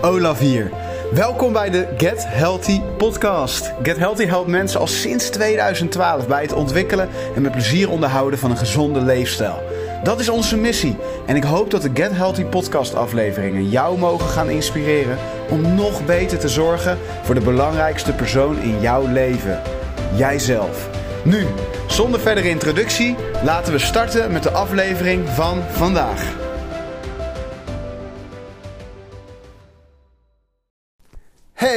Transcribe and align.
Olaf 0.00 0.38
hier. 0.38 0.70
Welkom 1.12 1.52
bij 1.52 1.70
de 1.70 1.88
Get 1.96 2.24
Healthy 2.26 2.80
podcast. 2.96 3.72
Get 3.82 3.96
Healthy 3.96 4.24
helpt 4.24 4.48
mensen 4.48 4.80
al 4.80 4.86
sinds 4.86 5.28
2012 5.28 6.26
bij 6.26 6.42
het 6.42 6.52
ontwikkelen 6.52 7.08
en 7.34 7.42
met 7.42 7.52
plezier 7.52 7.90
onderhouden 7.90 8.38
van 8.38 8.50
een 8.50 8.56
gezonde 8.56 9.00
leefstijl. 9.00 9.62
Dat 10.02 10.20
is 10.20 10.28
onze 10.28 10.56
missie 10.56 10.96
en 11.26 11.36
ik 11.36 11.44
hoop 11.44 11.70
dat 11.70 11.82
de 11.82 11.90
Get 11.94 12.12
Healthy 12.12 12.44
podcast 12.44 12.94
afleveringen 12.94 13.68
jou 13.68 13.98
mogen 13.98 14.28
gaan 14.28 14.50
inspireren 14.50 15.18
om 15.50 15.74
nog 15.74 16.04
beter 16.04 16.38
te 16.38 16.48
zorgen 16.48 16.98
voor 17.22 17.34
de 17.34 17.40
belangrijkste 17.40 18.12
persoon 18.12 18.62
in 18.62 18.80
jouw 18.80 19.06
leven, 19.06 19.62
jijzelf. 20.16 20.88
Nu, 21.24 21.46
zonder 21.86 22.20
verdere 22.20 22.48
introductie, 22.48 23.16
laten 23.44 23.72
we 23.72 23.78
starten 23.78 24.32
met 24.32 24.42
de 24.42 24.50
aflevering 24.50 25.28
van 25.28 25.62
vandaag. 25.70 26.47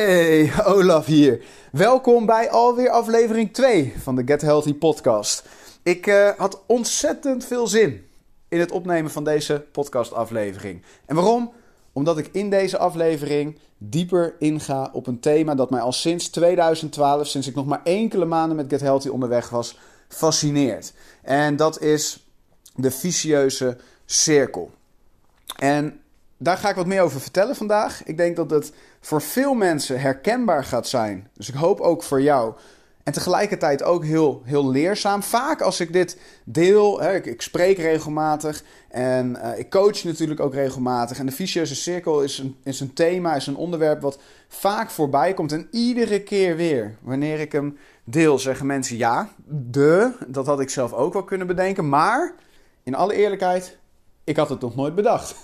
Hey, 0.01 0.51
Olaf 0.63 1.05
hier. 1.05 1.43
Welkom 1.71 2.25
bij 2.25 2.49
alweer 2.49 2.89
aflevering 2.89 3.53
2 3.53 3.93
van 3.97 4.15
de 4.15 4.21
Get 4.25 4.41
Healthy 4.41 4.73
podcast. 4.73 5.43
Ik 5.83 6.07
uh, 6.07 6.29
had 6.37 6.63
ontzettend 6.65 7.45
veel 7.45 7.67
zin 7.67 8.05
in 8.49 8.59
het 8.59 8.71
opnemen 8.71 9.11
van 9.11 9.23
deze 9.23 9.65
podcastaflevering. 9.71 10.83
En 11.05 11.15
waarom? 11.15 11.51
Omdat 11.93 12.17
ik 12.17 12.29
in 12.31 12.49
deze 12.49 12.77
aflevering 12.77 13.59
dieper 13.77 14.35
inga 14.39 14.89
op 14.93 15.07
een 15.07 15.19
thema 15.19 15.55
dat 15.55 15.69
mij 15.69 15.81
al 15.81 15.91
sinds 15.91 16.29
2012, 16.29 17.27
sinds 17.27 17.47
ik 17.47 17.55
nog 17.55 17.65
maar 17.65 17.83
enkele 17.83 18.25
maanden 18.25 18.55
met 18.55 18.69
Get 18.69 18.81
Healthy 18.81 19.07
onderweg 19.07 19.49
was, 19.49 19.77
fascineert. 20.07 20.93
En 21.21 21.55
dat 21.55 21.81
is 21.81 22.27
de 22.75 22.91
vicieuze 22.91 23.77
cirkel. 24.05 24.71
En 25.59 26.01
daar 26.43 26.57
ga 26.57 26.69
ik 26.69 26.75
wat 26.75 26.85
meer 26.85 27.01
over 27.01 27.21
vertellen 27.21 27.55
vandaag. 27.55 28.03
Ik 28.03 28.17
denk 28.17 28.35
dat 28.35 28.49
het 28.49 28.71
voor 28.99 29.21
veel 29.21 29.53
mensen 29.53 29.99
herkenbaar 29.99 30.63
gaat 30.63 30.87
zijn. 30.87 31.27
Dus 31.33 31.49
ik 31.49 31.55
hoop 31.55 31.79
ook 31.79 32.03
voor 32.03 32.21
jou. 32.21 32.53
En 33.03 33.13
tegelijkertijd 33.13 33.83
ook 33.83 34.05
heel, 34.05 34.41
heel 34.45 34.69
leerzaam. 34.69 35.23
Vaak 35.23 35.61
als 35.61 35.79
ik 35.79 35.93
dit 35.93 36.17
deel, 36.43 37.01
hè, 37.01 37.15
ik, 37.15 37.41
spreek 37.41 37.77
regelmatig 37.77 38.63
en 38.89 39.37
uh, 39.43 39.59
ik 39.59 39.69
coach 39.69 40.03
natuurlijk 40.03 40.39
ook 40.39 40.53
regelmatig. 40.53 41.19
En 41.19 41.25
de 41.25 41.31
vicieuze 41.31 41.75
cirkel 41.75 42.23
is 42.23 42.37
een, 42.37 42.55
is 42.63 42.79
een 42.79 42.93
thema, 42.93 43.35
is 43.35 43.47
een 43.47 43.55
onderwerp 43.55 44.01
wat 44.01 44.19
vaak 44.47 44.89
voorbij 44.89 45.33
komt. 45.33 45.51
En 45.51 45.67
iedere 45.71 46.23
keer 46.23 46.55
weer, 46.55 46.95
wanneer 47.01 47.39
ik 47.39 47.51
hem 47.51 47.77
deel, 48.03 48.39
zeggen 48.39 48.65
mensen 48.65 48.97
ja, 48.97 49.29
de, 49.47 50.11
dat 50.27 50.45
had 50.45 50.59
ik 50.59 50.69
zelf 50.69 50.93
ook 50.93 51.13
wel 51.13 51.23
kunnen 51.23 51.47
bedenken. 51.47 51.89
Maar 51.89 52.33
in 52.83 52.95
alle 52.95 53.13
eerlijkheid, 53.13 53.77
ik 54.31 54.37
had 54.37 54.49
het 54.49 54.61
nog 54.61 54.75
nooit 54.75 54.95
bedacht. 54.95 55.35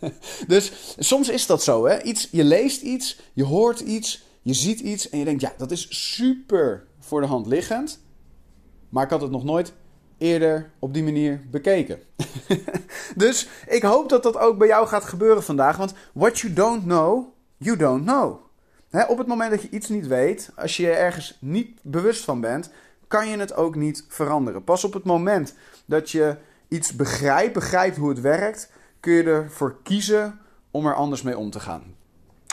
dus 0.46 0.94
soms 0.98 1.28
is 1.28 1.46
dat 1.46 1.62
zo. 1.62 1.86
Hè? 1.86 2.02
Iets, 2.02 2.28
je 2.30 2.44
leest 2.44 2.82
iets, 2.82 3.20
je 3.32 3.44
hoort 3.44 3.80
iets, 3.80 4.24
je 4.42 4.54
ziet 4.54 4.80
iets 4.80 5.08
en 5.08 5.18
je 5.18 5.24
denkt, 5.24 5.40
ja, 5.40 5.52
dat 5.56 5.70
is 5.70 5.86
super 6.14 6.86
voor 6.98 7.20
de 7.20 7.26
hand 7.26 7.46
liggend. 7.46 8.00
Maar 8.88 9.04
ik 9.04 9.10
had 9.10 9.20
het 9.20 9.30
nog 9.30 9.44
nooit 9.44 9.72
eerder 10.18 10.70
op 10.78 10.94
die 10.94 11.02
manier 11.02 11.40
bekeken. 11.50 11.98
dus 13.16 13.48
ik 13.68 13.82
hoop 13.82 14.08
dat 14.08 14.22
dat 14.22 14.36
ook 14.36 14.58
bij 14.58 14.68
jou 14.68 14.86
gaat 14.86 15.04
gebeuren 15.04 15.42
vandaag. 15.42 15.76
Want 15.76 15.94
what 16.12 16.38
you 16.38 16.52
don't 16.52 16.82
know, 16.82 17.26
you 17.56 17.76
don't 17.76 18.04
know. 18.04 18.40
op 19.08 19.18
het 19.18 19.26
moment 19.26 19.50
dat 19.50 19.62
je 19.62 19.70
iets 19.70 19.88
niet 19.88 20.06
weet, 20.06 20.50
als 20.56 20.76
je 20.76 20.82
je 20.82 20.90
ergens 20.90 21.36
niet 21.40 21.80
bewust 21.82 22.24
van 22.24 22.40
bent, 22.40 22.70
kan 23.08 23.28
je 23.28 23.38
het 23.38 23.54
ook 23.54 23.74
niet 23.74 24.04
veranderen. 24.08 24.64
Pas 24.64 24.84
op 24.84 24.92
het 24.92 25.04
moment 25.04 25.54
dat 25.86 26.10
je 26.10 26.36
iets 26.68 26.92
begrijpt, 26.92 27.52
begrijpt 27.52 27.96
hoe 27.96 28.08
het 28.08 28.20
werkt, 28.20 28.72
kun 29.00 29.12
je 29.12 29.22
ervoor 29.22 29.76
kiezen 29.82 30.40
om 30.70 30.86
er 30.86 30.94
anders 30.94 31.22
mee 31.22 31.38
om 31.38 31.50
te 31.50 31.60
gaan. 31.60 31.94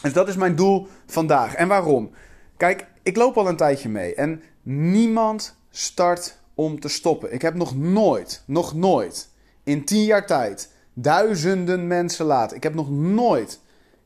Dus 0.01 0.13
dat 0.13 0.27
is 0.27 0.35
mijn 0.35 0.55
doel 0.55 0.87
vandaag. 1.05 1.55
En 1.55 1.67
waarom? 1.67 2.11
Kijk, 2.57 2.87
ik 3.03 3.15
loop 3.15 3.37
al 3.37 3.47
een 3.47 3.55
tijdje 3.55 3.89
mee 3.89 4.15
en 4.15 4.43
niemand 4.61 5.55
start 5.69 6.37
om 6.53 6.79
te 6.79 6.87
stoppen. 6.87 7.33
Ik 7.33 7.41
heb 7.41 7.53
nog 7.53 7.75
nooit, 7.75 8.43
nog 8.45 8.73
nooit, 8.73 9.29
in 9.63 9.85
tien 9.85 10.03
jaar 10.03 10.27
tijd, 10.27 10.71
duizenden 10.93 11.87
mensen 11.87 12.25
laten. 12.25 12.57
Ik 12.57 12.63
heb 12.63 12.73
nog 12.73 12.89
nooit 12.89 13.59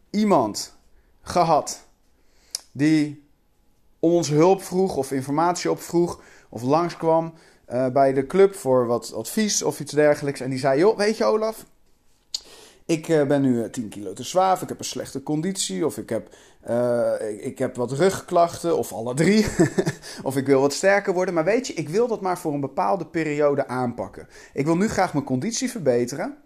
iemand 0.09 0.77
gehad 1.21 1.87
die 2.71 3.25
om 3.99 4.11
ons 4.11 4.29
hulp 4.29 4.63
vroeg 4.63 4.95
of 4.95 5.11
informatie 5.11 5.71
opvroeg 5.71 6.21
of 6.49 6.61
langskwam 6.61 7.33
uh, 7.71 7.87
bij 7.87 8.13
de 8.13 8.27
club 8.27 8.55
voor 8.55 8.85
wat 8.85 9.13
advies 9.13 9.63
of 9.63 9.79
iets 9.79 9.91
dergelijks. 9.91 10.39
En 10.39 10.49
die 10.49 10.59
zei: 10.59 10.79
Joh, 10.79 10.97
weet 10.97 11.17
je, 11.17 11.23
Olaf, 11.23 11.65
ik 12.85 13.07
uh, 13.07 13.23
ben 13.23 13.41
nu 13.41 13.69
10 13.69 13.89
kilo 13.89 14.13
te 14.13 14.23
zwaar, 14.23 14.61
ik 14.61 14.69
heb 14.69 14.79
een 14.79 14.85
slechte 14.85 15.23
conditie, 15.23 15.85
of 15.85 15.97
ik 15.97 16.09
heb, 16.09 16.29
ik, 17.39 17.59
heb 17.59 17.75
wat 17.75 17.91
rugklachten, 17.91 18.77
of 18.77 18.93
alle 18.93 19.13
drie, 19.13 19.45
of 20.23 20.37
ik 20.37 20.45
wil 20.45 20.61
wat 20.61 20.73
sterker 20.73 21.13
worden. 21.13 21.33
Maar 21.33 21.43
weet 21.43 21.67
je, 21.67 21.73
ik 21.73 21.89
wil 21.89 22.07
dat 22.07 22.21
maar 22.21 22.37
voor 22.37 22.53
een 22.53 22.59
bepaalde 22.59 23.05
periode 23.05 23.67
aanpakken. 23.67 24.27
Ik 24.53 24.65
wil 24.65 24.77
nu 24.77 24.87
graag 24.87 25.13
mijn 25.13 25.25
conditie 25.25 25.71
verbeteren 25.71 26.37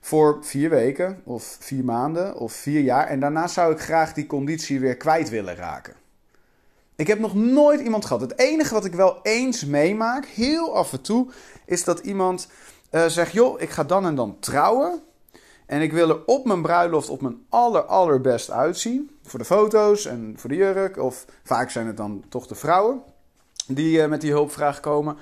voor 0.00 0.38
vier 0.40 0.70
weken, 0.70 1.20
of 1.24 1.56
vier 1.60 1.84
maanden, 1.84 2.36
of 2.36 2.52
vier 2.52 2.80
jaar. 2.80 3.06
En 3.06 3.20
daarna 3.20 3.46
zou 3.46 3.72
ik 3.72 3.80
graag 3.80 4.12
die 4.12 4.26
conditie 4.26 4.80
weer 4.80 4.96
kwijt 4.96 5.28
willen 5.28 5.54
raken. 5.54 5.94
Ik 6.98 7.06
heb 7.06 7.18
nog 7.18 7.34
nooit 7.34 7.80
iemand 7.80 8.04
gehad. 8.04 8.20
Het 8.20 8.38
enige 8.38 8.74
wat 8.74 8.84
ik 8.84 8.94
wel 8.94 9.18
eens 9.22 9.64
meemaak, 9.64 10.26
heel 10.26 10.74
af 10.74 10.92
en 10.92 11.00
toe, 11.00 11.28
is 11.66 11.84
dat 11.84 11.98
iemand 11.98 12.48
uh, 12.90 13.06
zegt: 13.06 13.32
Joh, 13.32 13.60
ik 13.60 13.70
ga 13.70 13.84
dan 13.84 14.06
en 14.06 14.14
dan 14.14 14.36
trouwen. 14.40 15.02
En 15.66 15.80
ik 15.80 15.92
wil 15.92 16.08
er 16.08 16.24
op 16.26 16.46
mijn 16.46 16.62
bruiloft 16.62 17.08
op 17.08 17.20
mijn 17.20 17.44
aller, 17.48 17.82
allerbest 17.82 18.50
uitzien. 18.50 19.10
Voor 19.22 19.38
de 19.38 19.44
foto's 19.44 20.06
en 20.06 20.34
voor 20.36 20.50
de 20.50 20.56
jurk. 20.56 20.96
Of 20.96 21.24
vaak 21.44 21.70
zijn 21.70 21.86
het 21.86 21.96
dan 21.96 22.24
toch 22.28 22.46
de 22.46 22.54
vrouwen 22.54 23.02
die 23.66 23.98
uh, 23.98 24.06
met 24.06 24.20
die 24.20 24.30
hulpvraag 24.30 24.80
komen. 24.80 25.16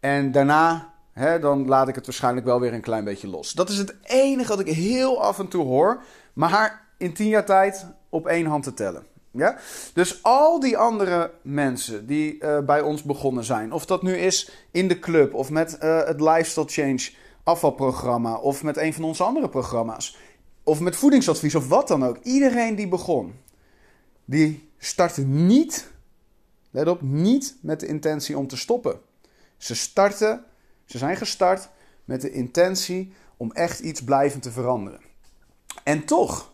En 0.00 0.32
daarna, 0.32 0.92
hè, 1.12 1.38
dan 1.38 1.66
laat 1.66 1.88
ik 1.88 1.94
het 1.94 2.06
waarschijnlijk 2.06 2.46
wel 2.46 2.60
weer 2.60 2.72
een 2.72 2.80
klein 2.80 3.04
beetje 3.04 3.28
los. 3.28 3.52
Dat 3.52 3.68
is 3.68 3.78
het 3.78 3.94
enige 4.02 4.48
wat 4.48 4.60
ik 4.66 4.74
heel 4.74 5.22
af 5.22 5.38
en 5.38 5.48
toe 5.48 5.64
hoor. 5.64 6.02
Maar 6.32 6.86
in 6.96 7.14
tien 7.14 7.28
jaar 7.28 7.44
tijd 7.44 7.86
op 8.08 8.26
één 8.26 8.46
hand 8.46 8.62
te 8.62 8.74
tellen. 8.74 9.16
Ja? 9.30 9.58
Dus 9.94 10.22
al 10.22 10.60
die 10.60 10.78
andere 10.78 11.32
mensen 11.42 12.06
die 12.06 12.38
uh, 12.40 12.58
bij 12.60 12.80
ons 12.80 13.02
begonnen 13.02 13.44
zijn, 13.44 13.72
of 13.72 13.86
dat 13.86 14.02
nu 14.02 14.16
is 14.16 14.50
in 14.70 14.88
de 14.88 14.98
club 14.98 15.34
of 15.34 15.50
met 15.50 15.78
uh, 15.82 16.04
het 16.04 16.20
Lifestyle 16.20 16.68
Change 16.68 17.10
afvalprogramma 17.42 18.36
of 18.36 18.62
met 18.62 18.76
een 18.76 18.94
van 18.94 19.04
onze 19.04 19.22
andere 19.22 19.48
programma's, 19.48 20.16
of 20.62 20.80
met 20.80 20.96
voedingsadvies 20.96 21.54
of 21.54 21.68
wat 21.68 21.88
dan 21.88 22.04
ook, 22.04 22.18
iedereen 22.22 22.74
die 22.74 22.88
begon, 22.88 23.34
die 24.24 24.70
startte 24.78 25.22
niet, 25.22 25.90
let 26.70 26.88
op, 26.88 27.02
niet 27.02 27.56
met 27.60 27.80
de 27.80 27.86
intentie 27.86 28.38
om 28.38 28.46
te 28.46 28.56
stoppen. 28.56 29.00
Ze 29.56 29.74
starten, 29.74 30.44
ze 30.84 30.98
zijn 30.98 31.16
gestart 31.16 31.68
met 32.04 32.20
de 32.20 32.30
intentie 32.30 33.12
om 33.36 33.52
echt 33.52 33.80
iets 33.80 34.04
blijvend 34.04 34.42
te 34.42 34.50
veranderen. 34.50 35.00
En 35.84 36.04
toch 36.04 36.52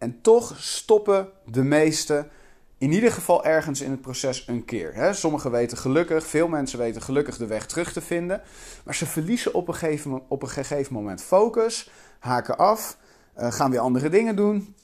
en 0.00 0.20
toch 0.20 0.54
stoppen 0.58 1.28
de 1.44 1.62
meesten 1.62 2.30
in 2.78 2.92
ieder 2.92 3.12
geval 3.12 3.44
ergens 3.44 3.80
in 3.80 3.90
het 3.90 4.00
proces 4.00 4.44
een 4.46 4.64
keer. 4.64 5.14
Sommigen 5.14 5.50
weten 5.50 5.78
gelukkig, 5.78 6.26
veel 6.26 6.48
mensen 6.48 6.78
weten 6.78 7.02
gelukkig 7.02 7.36
de 7.36 7.46
weg 7.46 7.66
terug 7.66 7.92
te 7.92 8.00
vinden. 8.00 8.42
Maar 8.84 8.94
ze 8.94 9.06
verliezen 9.06 9.54
op 9.54 9.68
een 9.68 9.74
gegeven, 9.74 10.22
op 10.28 10.42
een 10.42 10.48
gegeven 10.48 10.92
moment 10.92 11.22
focus, 11.22 11.90
haken 12.18 12.58
af, 12.58 12.96
uh, 13.38 13.52
gaan 13.52 13.70
weer 13.70 13.80
andere 13.80 14.08
dingen 14.08 14.36
doen. 14.36 14.74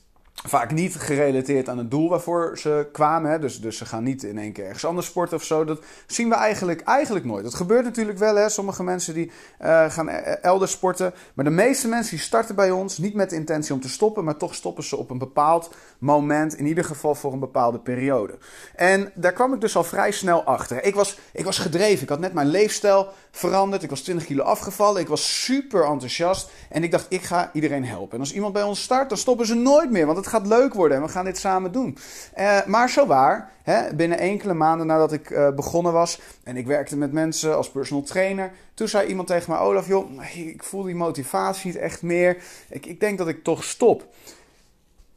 Vaak 0.44 0.72
niet 0.72 0.97
gerelateerd 0.97 1.69
aan 1.69 1.78
het 1.78 1.91
doel 1.91 2.08
waarvoor 2.08 2.58
ze 2.58 2.88
kwamen. 2.92 3.30
Hè? 3.30 3.38
Dus, 3.38 3.60
dus 3.60 3.76
ze 3.76 3.86
gaan 3.86 4.02
niet 4.02 4.22
in 4.22 4.38
één 4.38 4.52
keer 4.52 4.64
ergens 4.64 4.84
anders 4.84 5.06
sporten 5.06 5.36
of 5.36 5.44
zo. 5.44 5.64
Dat 5.64 5.80
zien 6.06 6.28
we 6.28 6.34
eigenlijk, 6.34 6.80
eigenlijk 6.80 7.24
nooit. 7.24 7.44
Dat 7.44 7.54
gebeurt 7.54 7.84
natuurlijk 7.84 8.19
wel. 8.19 8.34
Hè? 8.34 8.48
Sommige 8.48 8.82
mensen 8.82 9.14
die 9.14 9.30
uh, 9.60 9.91
gaan 9.91 10.08
e-, 10.08 10.12
elders 10.42 10.72
sporten. 10.72 11.14
Maar 11.34 11.44
de 11.44 11.50
meeste 11.50 11.88
mensen 11.88 12.16
die 12.16 12.25
starten 12.25 12.54
bij 12.54 12.70
ons 12.70 12.98
niet 12.98 13.14
met 13.14 13.30
de 13.30 13.36
intentie 13.36 13.75
om 13.75 13.80
te 13.80 13.88
stoppen. 13.88 14.25
Maar 14.25 14.37
toch 14.37 14.55
stoppen 14.55 14.84
ze 14.84 14.96
op 14.96 15.11
een 15.11 15.19
bepaald 15.19 15.70
moment. 15.99 16.55
In 16.55 16.66
ieder 16.66 16.84
geval 16.84 17.14
voor 17.14 17.32
een 17.32 17.38
bepaalde 17.38 17.78
periode. 17.78 18.38
En 18.75 19.11
daar 19.14 19.32
kwam 19.32 19.55
ik 19.55 19.61
dus 19.61 19.76
al 19.76 19.84
vrij 19.84 20.11
snel 20.11 20.44
achter. 20.44 20.84
Ik 20.84 20.94
was, 20.94 21.19
ik 21.32 21.44
was 21.44 21.58
gedreven. 21.58 22.02
Ik 22.02 22.08
had 22.08 22.20
net 22.20 22.32
mijn 22.32 22.49
leefstijl 22.49 23.08
veranderd. 23.31 23.82
Ik 23.82 23.90
was 23.90 24.00
20 24.00 24.26
kilo 24.26 24.43
afgevallen. 24.43 25.00
Ik 25.00 25.08
was 25.08 25.44
super 25.44 25.84
enthousiast. 25.84 26.50
En 26.70 26.82
ik 26.82 26.90
dacht, 26.90 27.06
ik 27.08 27.22
ga 27.22 27.50
iedereen 27.52 27.84
helpen. 27.84 28.14
En 28.14 28.20
als 28.20 28.32
iemand 28.32 28.52
bij 28.52 28.62
ons 28.62 28.82
start, 28.82 29.08
dan 29.08 29.19
stoppen 29.19 29.46
ze 29.46 29.55
nooit 29.55 29.90
meer. 29.90 30.06
Want 30.06 30.19
gaat 30.26 30.46
leuk 30.46 30.75
worden 30.75 30.96
en 30.96 31.02
we 31.02 31.08
gaan 31.08 31.25
dit 31.25 31.38
samen 31.38 31.73
doen. 31.73 31.99
Uh, 32.38 32.67
maar 32.67 32.90
zo 32.90 33.06
waar, 33.06 33.52
hè, 33.62 33.94
binnen 33.94 34.19
enkele 34.19 34.55
maanden 34.55 34.87
nadat 34.87 35.12
ik 35.12 35.31
uh, 35.31 35.50
begonnen 35.50 35.93
was 35.93 36.20
en 36.44 36.56
ik 36.56 36.67
werkte 36.67 36.96
met 36.96 37.12
mensen 37.12 37.56
als 37.56 37.70
personal 37.70 38.02
trainer, 38.02 38.52
toen 38.75 38.88
zei 38.88 39.08
iemand 39.08 39.28
tegen 39.28 39.50
mij: 39.52 39.61
Olaf, 39.61 39.87
joh, 39.87 40.11
ik 40.34 40.62
voel 40.62 40.82
die 40.82 40.94
motivatie 40.94 41.67
niet 41.67 41.81
echt 41.81 42.02
meer. 42.02 42.37
Ik, 42.69 42.87
ik 42.87 43.00
denk 43.00 43.19
dat 43.19 43.28
ik 43.28 43.44
toch 43.44 43.64
stop. 43.64 44.06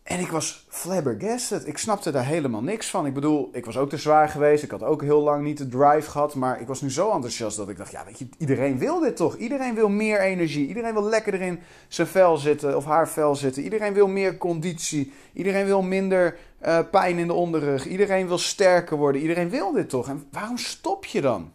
En 0.09 0.19
ik 0.19 0.27
was 0.27 0.65
flabbergasted. 0.67 1.67
Ik 1.67 1.77
snapte 1.77 2.11
daar 2.11 2.25
helemaal 2.25 2.61
niks 2.61 2.89
van. 2.89 3.05
Ik 3.05 3.13
bedoel, 3.13 3.49
ik 3.51 3.65
was 3.65 3.77
ook 3.77 3.89
te 3.89 3.97
zwaar 3.97 4.29
geweest. 4.29 4.63
Ik 4.63 4.71
had 4.71 4.83
ook 4.83 5.01
heel 5.01 5.21
lang 5.21 5.43
niet 5.43 5.57
de 5.57 5.67
drive 5.67 6.09
gehad. 6.09 6.35
Maar 6.35 6.61
ik 6.61 6.67
was 6.67 6.81
nu 6.81 6.91
zo 6.91 7.11
enthousiast 7.11 7.57
dat 7.57 7.69
ik 7.69 7.77
dacht: 7.77 7.91
ja, 7.91 8.05
weet 8.05 8.19
je, 8.19 8.27
iedereen 8.37 8.77
wil 8.77 8.99
dit 8.99 9.15
toch? 9.15 9.37
Iedereen 9.37 9.75
wil 9.75 9.89
meer 9.89 10.19
energie. 10.19 10.67
Iedereen 10.67 10.93
wil 10.93 11.03
lekker 11.03 11.33
erin 11.33 11.59
zijn 11.87 12.07
vel 12.07 12.37
zitten 12.37 12.77
of 12.77 12.85
haar 12.85 13.09
vel 13.09 13.35
zitten. 13.35 13.63
Iedereen 13.63 13.93
wil 13.93 14.07
meer 14.07 14.37
conditie. 14.37 15.13
Iedereen 15.33 15.65
wil 15.65 15.81
minder 15.81 16.37
uh, 16.65 16.79
pijn 16.91 17.17
in 17.17 17.27
de 17.27 17.33
onderrug. 17.33 17.85
Iedereen 17.85 18.27
wil 18.27 18.37
sterker 18.37 18.97
worden. 18.97 19.21
Iedereen 19.21 19.49
wil 19.49 19.71
dit 19.71 19.89
toch? 19.89 20.07
En 20.07 20.27
waarom 20.31 20.57
stop 20.57 21.05
je 21.05 21.21
dan? 21.21 21.51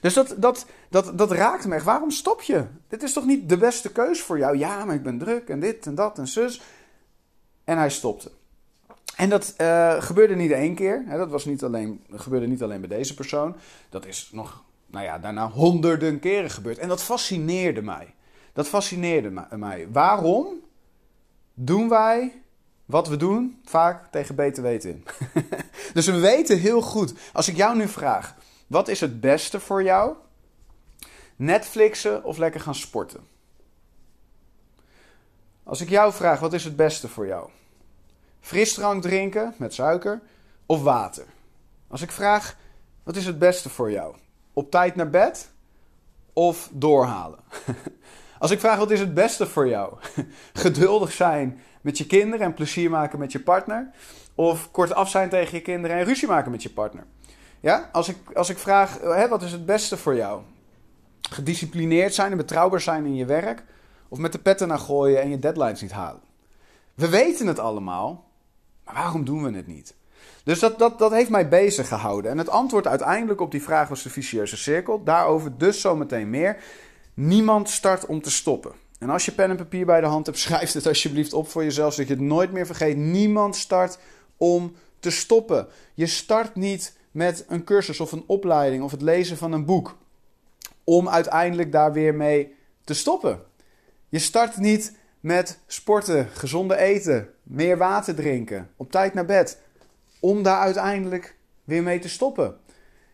Dus 0.00 0.14
dat, 0.14 0.34
dat, 0.38 0.66
dat, 0.88 1.18
dat 1.18 1.32
raakt 1.32 1.66
me 1.66 1.74
echt. 1.74 1.84
Waarom 1.84 2.10
stop 2.10 2.42
je? 2.42 2.64
Dit 2.88 3.02
is 3.02 3.12
toch 3.12 3.26
niet 3.26 3.48
de 3.48 3.56
beste 3.56 3.92
keus 3.92 4.20
voor 4.20 4.38
jou? 4.38 4.58
Ja, 4.58 4.84
maar 4.84 4.94
ik 4.94 5.02
ben 5.02 5.18
druk 5.18 5.48
en 5.48 5.60
dit 5.60 5.86
en 5.86 5.94
dat 5.94 6.18
en 6.18 6.28
zus. 6.28 6.60
En 7.64 7.78
hij 7.78 7.90
stopte. 7.90 8.30
En 9.16 9.28
dat 9.28 9.54
uh, 9.60 10.02
gebeurde 10.02 10.34
niet 10.34 10.50
één 10.50 10.74
keer. 10.74 11.02
Hè, 11.06 11.16
dat 11.16 11.30
was 11.30 11.44
niet 11.44 11.62
alleen, 11.62 12.04
gebeurde 12.10 12.46
niet 12.46 12.62
alleen 12.62 12.80
bij 12.80 12.88
deze 12.88 13.14
persoon. 13.14 13.56
Dat 13.88 14.06
is 14.06 14.30
nog, 14.32 14.64
nou 14.86 15.04
ja, 15.04 15.18
daarna 15.18 15.50
honderden 15.50 16.18
keren 16.18 16.50
gebeurd. 16.50 16.78
En 16.78 16.88
dat 16.88 17.02
fascineerde 17.02 17.82
mij. 17.82 18.14
Dat 18.52 18.68
fascineerde 18.68 19.46
mij. 19.56 19.88
Waarom 19.90 20.46
doen 21.54 21.88
wij 21.88 22.42
wat 22.84 23.08
we 23.08 23.16
doen 23.16 23.60
vaak 23.64 24.10
tegen 24.10 24.34
beter 24.34 24.62
weten 24.62 25.04
dus 25.94 26.06
we 26.06 26.18
weten 26.18 26.58
heel 26.58 26.80
goed. 26.80 27.14
Als 27.32 27.48
ik 27.48 27.56
jou 27.56 27.76
nu 27.76 27.88
vraag, 27.88 28.36
wat 28.66 28.88
is 28.88 29.00
het 29.00 29.20
beste 29.20 29.60
voor 29.60 29.82
jou? 29.82 30.14
Netflixen 31.36 32.24
of 32.24 32.38
lekker 32.38 32.60
gaan 32.60 32.74
sporten? 32.74 33.20
Als 35.64 35.80
ik 35.80 35.88
jou 35.88 36.12
vraag, 36.12 36.40
wat 36.40 36.52
is 36.52 36.64
het 36.64 36.76
beste 36.76 37.08
voor 37.08 37.26
jou? 37.26 37.48
Frisdrank 38.40 39.02
drinken 39.02 39.54
met 39.56 39.74
suiker 39.74 40.20
of 40.66 40.82
water? 40.82 41.24
Als 41.88 42.02
ik 42.02 42.10
vraag, 42.10 42.56
wat 43.02 43.16
is 43.16 43.26
het 43.26 43.38
beste 43.38 43.68
voor 43.68 43.90
jou? 43.90 44.16
Op 44.52 44.70
tijd 44.70 44.94
naar 44.94 45.10
bed 45.10 45.50
of 46.32 46.68
doorhalen? 46.72 47.38
Als 48.38 48.50
ik 48.50 48.60
vraag, 48.60 48.78
wat 48.78 48.90
is 48.90 49.00
het 49.00 49.14
beste 49.14 49.46
voor 49.46 49.68
jou? 49.68 49.94
Geduldig 50.52 51.12
zijn 51.12 51.60
met 51.80 51.98
je 51.98 52.06
kinderen 52.06 52.46
en 52.46 52.54
plezier 52.54 52.90
maken 52.90 53.18
met 53.18 53.32
je 53.32 53.40
partner? 53.40 53.90
Of 54.34 54.70
kort 54.70 54.94
af 54.94 55.10
zijn 55.10 55.28
tegen 55.28 55.56
je 55.56 55.62
kinderen 55.62 55.96
en 55.96 56.04
ruzie 56.04 56.28
maken 56.28 56.50
met 56.50 56.62
je 56.62 56.70
partner? 56.70 57.06
Ja? 57.60 57.88
Als, 57.92 58.08
ik, 58.08 58.16
als 58.34 58.48
ik 58.48 58.58
vraag, 58.58 59.00
hè, 59.00 59.28
wat 59.28 59.42
is 59.42 59.52
het 59.52 59.66
beste 59.66 59.96
voor 59.96 60.14
jou? 60.14 60.42
Gedisciplineerd 61.30 62.14
zijn 62.14 62.30
en 62.30 62.36
betrouwbaar 62.36 62.80
zijn 62.80 63.06
in 63.06 63.14
je 63.14 63.24
werk? 63.24 63.64
Of 64.12 64.18
met 64.18 64.32
de 64.32 64.38
petten 64.38 64.68
naar 64.68 64.78
gooien 64.78 65.20
en 65.20 65.30
je 65.30 65.38
deadlines 65.38 65.80
niet 65.80 65.92
halen? 65.92 66.20
We 66.94 67.08
weten 67.08 67.46
het 67.46 67.58
allemaal, 67.58 68.30
maar 68.84 68.94
waarom 68.94 69.24
doen 69.24 69.42
we 69.42 69.56
het 69.56 69.66
niet? 69.66 69.94
Dus 70.44 70.58
dat, 70.58 70.78
dat, 70.78 70.98
dat 70.98 71.12
heeft 71.12 71.30
mij 71.30 71.48
bezig 71.48 71.88
gehouden. 71.88 72.30
En 72.30 72.38
het 72.38 72.48
antwoord 72.48 72.86
uiteindelijk 72.86 73.40
op 73.40 73.50
die 73.50 73.62
vraag 73.62 73.88
was 73.88 74.02
de 74.02 74.10
vicieuze 74.10 74.56
cirkel. 74.56 75.04
Daarover 75.04 75.58
dus 75.58 75.80
zometeen 75.80 76.30
meer. 76.30 76.62
Niemand 77.14 77.70
start 77.70 78.06
om 78.06 78.22
te 78.22 78.30
stoppen. 78.30 78.72
En 78.98 79.10
als 79.10 79.24
je 79.24 79.32
pen 79.32 79.50
en 79.50 79.56
papier 79.56 79.86
bij 79.86 80.00
de 80.00 80.06
hand 80.06 80.26
hebt, 80.26 80.38
schrijf 80.46 80.72
het 80.72 80.86
alsjeblieft 80.86 81.32
op 81.32 81.48
voor 81.48 81.64
jezelf, 81.64 81.92
zodat 81.92 82.08
je 82.08 82.14
het 82.14 82.24
nooit 82.24 82.52
meer 82.52 82.66
vergeet. 82.66 82.96
Niemand 82.96 83.56
start 83.56 83.98
om 84.36 84.74
te 84.98 85.10
stoppen. 85.10 85.66
Je 85.94 86.06
start 86.06 86.54
niet 86.54 86.96
met 87.10 87.44
een 87.48 87.64
cursus 87.64 88.00
of 88.00 88.12
een 88.12 88.24
opleiding 88.26 88.82
of 88.82 88.90
het 88.90 89.02
lezen 89.02 89.36
van 89.36 89.52
een 89.52 89.64
boek 89.64 89.96
om 90.84 91.08
uiteindelijk 91.08 91.72
daar 91.72 91.92
weer 91.92 92.14
mee 92.14 92.54
te 92.84 92.94
stoppen. 92.94 93.40
Je 94.12 94.18
start 94.18 94.56
niet 94.56 94.92
met 95.20 95.58
sporten, 95.66 96.28
gezonde 96.32 96.76
eten, 96.76 97.28
meer 97.42 97.76
water 97.76 98.14
drinken, 98.14 98.70
op 98.76 98.90
tijd 98.90 99.14
naar 99.14 99.24
bed, 99.24 99.58
om 100.20 100.42
daar 100.42 100.58
uiteindelijk 100.58 101.36
weer 101.64 101.82
mee 101.82 101.98
te 101.98 102.08
stoppen. 102.08 102.56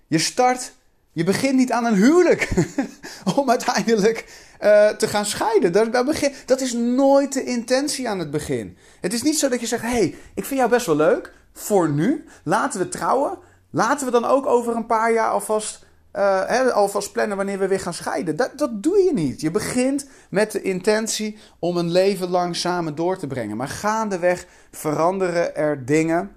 Je 0.07 0.19
start, 0.19 0.73
je 1.13 1.25
begint 1.25 1.57
niet 1.57 1.73
aan 1.73 1.85
een 1.85 1.95
huwelijk 1.95 2.51
om 3.37 3.51
uiteindelijk 3.51 4.19
uh, 4.61 4.89
te 4.89 5.09
gaan 5.09 5.27
scheiden. 5.27 5.73
Dat, 5.73 6.07
begin, 6.07 6.33
dat 6.47 6.61
is 6.61 6.73
nooit 6.73 7.33
de 7.33 7.45
intentie 7.45 8.09
aan 8.09 8.19
het 8.19 8.31
begin. 8.31 8.77
Het 9.01 9.13
is 9.13 9.23
niet 9.23 9.39
zo 9.39 9.49
dat 9.49 9.61
je 9.61 9.67
zegt: 9.67 9.83
hé, 9.83 9.89
hey, 9.89 10.15
ik 10.35 10.45
vind 10.45 10.61
jou 10.61 10.71
best 10.71 10.87
wel 10.87 10.97
leuk 10.97 11.33
voor 11.53 11.91
nu, 11.91 12.25
laten 12.45 12.81
we 12.81 12.89
trouwen. 12.89 13.39
Laten 13.71 14.07
we 14.07 14.13
dan 14.13 14.25
ook 14.25 14.47
over 14.47 14.77
een 14.77 14.87
paar 14.87 15.13
jaar 15.13 15.31
alvast, 15.31 15.85
uh, 16.15 16.71
alvast 16.71 17.13
plannen 17.13 17.37
wanneer 17.37 17.59
we 17.59 17.69
weer 17.69 17.81
gaan 17.81 17.95
scheiden. 17.95 18.37
Dat, 18.37 18.59
dat 18.59 18.83
doe 18.83 18.99
je 18.99 19.13
niet. 19.15 19.41
Je 19.41 19.51
begint 19.51 20.09
met 20.31 20.53
de 20.53 20.63
intentie 20.63 21.39
om 21.59 21.77
een 21.77 21.91
leven 21.91 22.29
lang 22.29 22.57
samen 22.57 22.95
door 22.95 23.19
te 23.19 23.27
brengen. 23.27 23.57
Maar 23.57 23.69
gaandeweg 23.69 24.47
veranderen 24.71 25.57
er 25.57 25.85
dingen. 25.85 26.31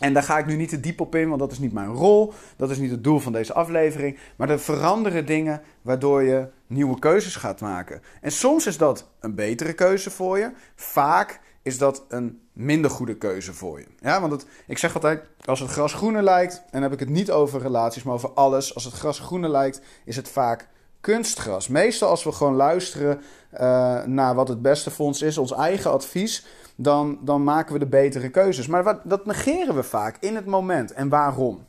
En 0.00 0.12
daar 0.12 0.22
ga 0.22 0.38
ik 0.38 0.46
nu 0.46 0.56
niet 0.56 0.68
te 0.68 0.80
diep 0.80 1.00
op 1.00 1.14
in, 1.14 1.28
want 1.28 1.40
dat 1.40 1.52
is 1.52 1.58
niet 1.58 1.72
mijn 1.72 1.92
rol. 1.92 2.32
Dat 2.56 2.70
is 2.70 2.78
niet 2.78 2.90
het 2.90 3.04
doel 3.04 3.18
van 3.18 3.32
deze 3.32 3.52
aflevering. 3.52 4.18
Maar 4.36 4.50
er 4.50 4.60
veranderen 4.60 5.26
dingen 5.26 5.62
waardoor 5.82 6.22
je 6.22 6.48
nieuwe 6.66 6.98
keuzes 6.98 7.36
gaat 7.36 7.60
maken. 7.60 8.02
En 8.20 8.32
soms 8.32 8.66
is 8.66 8.76
dat 8.76 9.08
een 9.20 9.34
betere 9.34 9.72
keuze 9.72 10.10
voor 10.10 10.38
je. 10.38 10.50
Vaak 10.74 11.40
is 11.64 11.78
dat 11.78 12.04
een 12.08 12.40
minder 12.52 12.90
goede 12.90 13.16
keuze 13.16 13.52
voor 13.52 13.78
je. 13.78 13.86
Ja, 14.00 14.20
want 14.20 14.46
ik 14.66 14.78
zeg 14.78 14.94
altijd, 14.94 15.22
als 15.44 15.60
het 15.60 15.70
gras 15.70 15.92
groener 15.92 16.22
lijkt, 16.22 16.56
en 16.56 16.68
dan 16.70 16.82
heb 16.82 16.92
ik 16.92 17.00
het 17.00 17.08
niet 17.08 17.30
over 17.30 17.60
relaties, 17.60 18.02
maar 18.02 18.14
over 18.14 18.32
alles. 18.32 18.74
Als 18.74 18.84
het 18.84 18.94
gras 18.94 19.18
groener 19.18 19.50
lijkt, 19.50 19.80
is 20.04 20.16
het 20.16 20.28
vaak 20.28 20.68
kunstgras. 21.00 21.68
Meestal 21.68 22.08
als 22.08 22.24
we 22.24 22.32
gewoon 22.32 22.54
luisteren 22.54 23.20
uh, 23.54 23.60
naar 24.04 24.34
wat 24.34 24.48
het 24.48 24.62
beste 24.62 24.90
ons 24.96 25.22
is, 25.22 25.38
ons 25.38 25.52
eigen 25.52 25.90
advies, 25.90 26.46
dan, 26.76 27.18
dan 27.20 27.44
maken 27.44 27.72
we 27.72 27.78
de 27.78 27.86
betere 27.86 28.28
keuzes. 28.28 28.66
Maar 28.66 28.82
wat, 28.82 29.00
dat 29.04 29.26
negeren 29.26 29.74
we 29.74 29.82
vaak 29.82 30.16
in 30.20 30.34
het 30.34 30.46
moment. 30.46 30.92
En 30.92 31.08
waarom? 31.08 31.66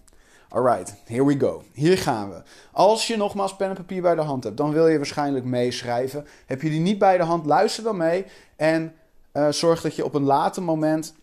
Alright, 0.50 0.96
here 1.06 1.26
we 1.26 1.40
go. 1.40 1.64
Hier 1.74 1.98
gaan 1.98 2.30
we. 2.30 2.42
Als 2.72 3.08
je 3.08 3.18
nogmaals 3.18 3.56
pen 3.56 3.70
en 3.70 3.76
papier 3.76 4.02
bij 4.02 4.16
de 4.16 4.22
hand 4.22 4.44
hebt, 4.44 4.58
dan 4.58 4.72
wil 4.72 4.88
je 4.88 4.98
waarschijnlijk 4.98 5.46
meeschrijven. 5.46 6.26
Heb 6.46 6.62
je 6.62 6.70
die 6.70 6.80
niet 6.80 7.00
bij 7.00 7.18
de 7.18 7.24
hand, 7.24 7.46
luister 7.46 7.84
dan 7.84 7.98
mee 7.98 8.26
en 8.56 8.94
uh, 9.36 9.52
zorg 9.52 9.82
dat 9.82 9.96
je 9.96 10.06
op 10.06 10.14
een 10.14 10.24
later 10.24 10.64
moment, 10.64 11.14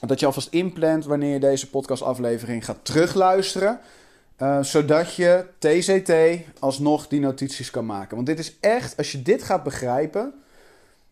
dat 0.00 0.20
je 0.20 0.26
alvast 0.26 0.48
inplant 0.50 1.04
wanneer 1.04 1.32
je 1.32 1.40
deze 1.40 1.70
podcastaflevering 1.70 2.64
gaat 2.64 2.78
terugluisteren. 2.82 3.80
Uh, 4.42 4.62
zodat 4.62 5.14
je 5.14 5.44
TCT 5.58 6.12
alsnog 6.58 7.08
die 7.08 7.20
notities 7.20 7.70
kan 7.70 7.86
maken. 7.86 8.14
Want 8.14 8.26
dit 8.26 8.38
is 8.38 8.56
echt, 8.60 8.96
als 8.96 9.12
je 9.12 9.22
dit 9.22 9.42
gaat 9.42 9.62
begrijpen, 9.62 10.34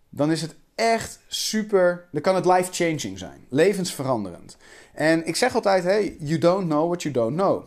dan 0.09 0.31
is 0.31 0.43
het 0.43 0.55
echt 0.75 1.19
super. 1.27 2.05
Dan 2.13 2.21
kan 2.21 2.35
het 2.35 2.47
life-changing 2.47 3.19
zijn. 3.19 3.45
Levensveranderend. 3.49 4.57
En 4.93 5.27
ik 5.27 5.37
zeg 5.37 5.55
altijd: 5.55 5.85
hey, 5.85 6.17
you 6.19 6.39
don't 6.39 6.69
know 6.69 6.87
what 6.87 7.03
you 7.03 7.15
don't 7.15 7.37
know. 7.37 7.65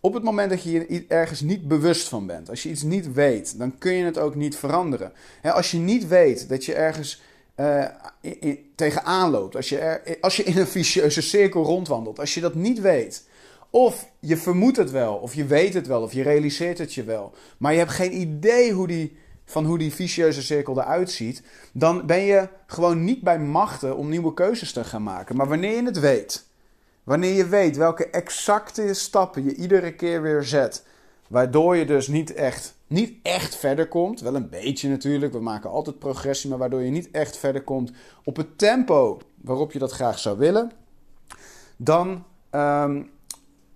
Op 0.00 0.14
het 0.14 0.22
moment 0.22 0.50
dat 0.50 0.62
je 0.62 0.70
je 0.70 1.04
ergens 1.08 1.40
niet 1.40 1.68
bewust 1.68 2.08
van 2.08 2.26
bent, 2.26 2.50
als 2.50 2.62
je 2.62 2.68
iets 2.68 2.82
niet 2.82 3.12
weet, 3.12 3.58
dan 3.58 3.78
kun 3.78 3.92
je 3.92 4.04
het 4.04 4.18
ook 4.18 4.34
niet 4.34 4.56
veranderen. 4.56 5.12
als 5.42 5.70
je 5.70 5.78
niet 5.78 6.08
weet 6.08 6.48
dat 6.48 6.64
je 6.64 6.74
ergens 6.74 7.22
uh, 7.56 7.84
tegenaan 8.74 9.30
loopt, 9.30 9.56
als 9.56 9.68
je, 9.68 10.00
als 10.20 10.36
je 10.36 10.42
in 10.42 10.58
een 10.58 10.66
vicieuze 10.66 11.22
cirkel 11.22 11.64
rondwandelt, 11.64 12.18
als 12.18 12.34
je 12.34 12.40
dat 12.40 12.54
niet 12.54 12.80
weet, 12.80 13.26
of 13.70 14.08
je 14.20 14.36
vermoedt 14.36 14.76
het 14.76 14.90
wel, 14.90 15.14
of 15.14 15.34
je 15.34 15.44
weet 15.44 15.74
het 15.74 15.86
wel, 15.86 16.02
of 16.02 16.12
je 16.12 16.22
realiseert 16.22 16.78
het 16.78 16.94
je 16.94 17.04
wel, 17.04 17.32
maar 17.58 17.72
je 17.72 17.78
hebt 17.78 17.90
geen 17.90 18.20
idee 18.20 18.72
hoe 18.72 18.86
die, 18.86 19.16
van 19.44 19.64
hoe 19.64 19.78
die 19.78 19.94
vicieuze 19.94 20.42
cirkel 20.42 20.80
eruit 20.80 21.10
ziet, 21.10 21.42
dan 21.72 22.06
ben 22.06 22.20
je 22.20 22.48
gewoon 22.66 23.04
niet 23.04 23.22
bij 23.22 23.38
machten 23.38 23.96
om 23.96 24.08
nieuwe 24.08 24.34
keuzes 24.34 24.72
te 24.72 24.84
gaan 24.84 25.02
maken. 25.02 25.36
Maar 25.36 25.48
wanneer 25.48 25.76
je 25.76 25.84
het 25.84 26.00
weet, 26.00 26.46
wanneer 27.04 27.34
je 27.34 27.46
weet 27.46 27.76
welke 27.76 28.10
exacte 28.10 28.94
stappen 28.94 29.44
je 29.44 29.54
iedere 29.54 29.94
keer 29.94 30.22
weer 30.22 30.42
zet, 30.42 30.84
waardoor 31.28 31.76
je 31.76 31.86
dus 31.86 32.08
niet 32.08 32.34
echt 32.34 32.74
niet 32.92 33.14
echt 33.22 33.56
verder 33.56 33.88
komt. 33.88 34.20
Wel 34.20 34.34
een 34.34 34.48
beetje 34.48 34.88
natuurlijk. 34.88 35.32
We 35.32 35.40
maken 35.40 35.70
altijd 35.70 35.98
progressie, 35.98 36.50
maar 36.50 36.58
waardoor 36.58 36.82
je 36.82 36.90
niet 36.90 37.10
echt 37.10 37.36
verder 37.36 37.62
komt 37.62 37.92
op 38.24 38.36
het 38.36 38.58
tempo 38.58 39.20
waarop 39.40 39.72
je 39.72 39.78
dat 39.78 39.92
graag 39.92 40.18
zou 40.18 40.38
willen. 40.38 40.72
Dan, 41.76 42.24
um, 42.50 43.10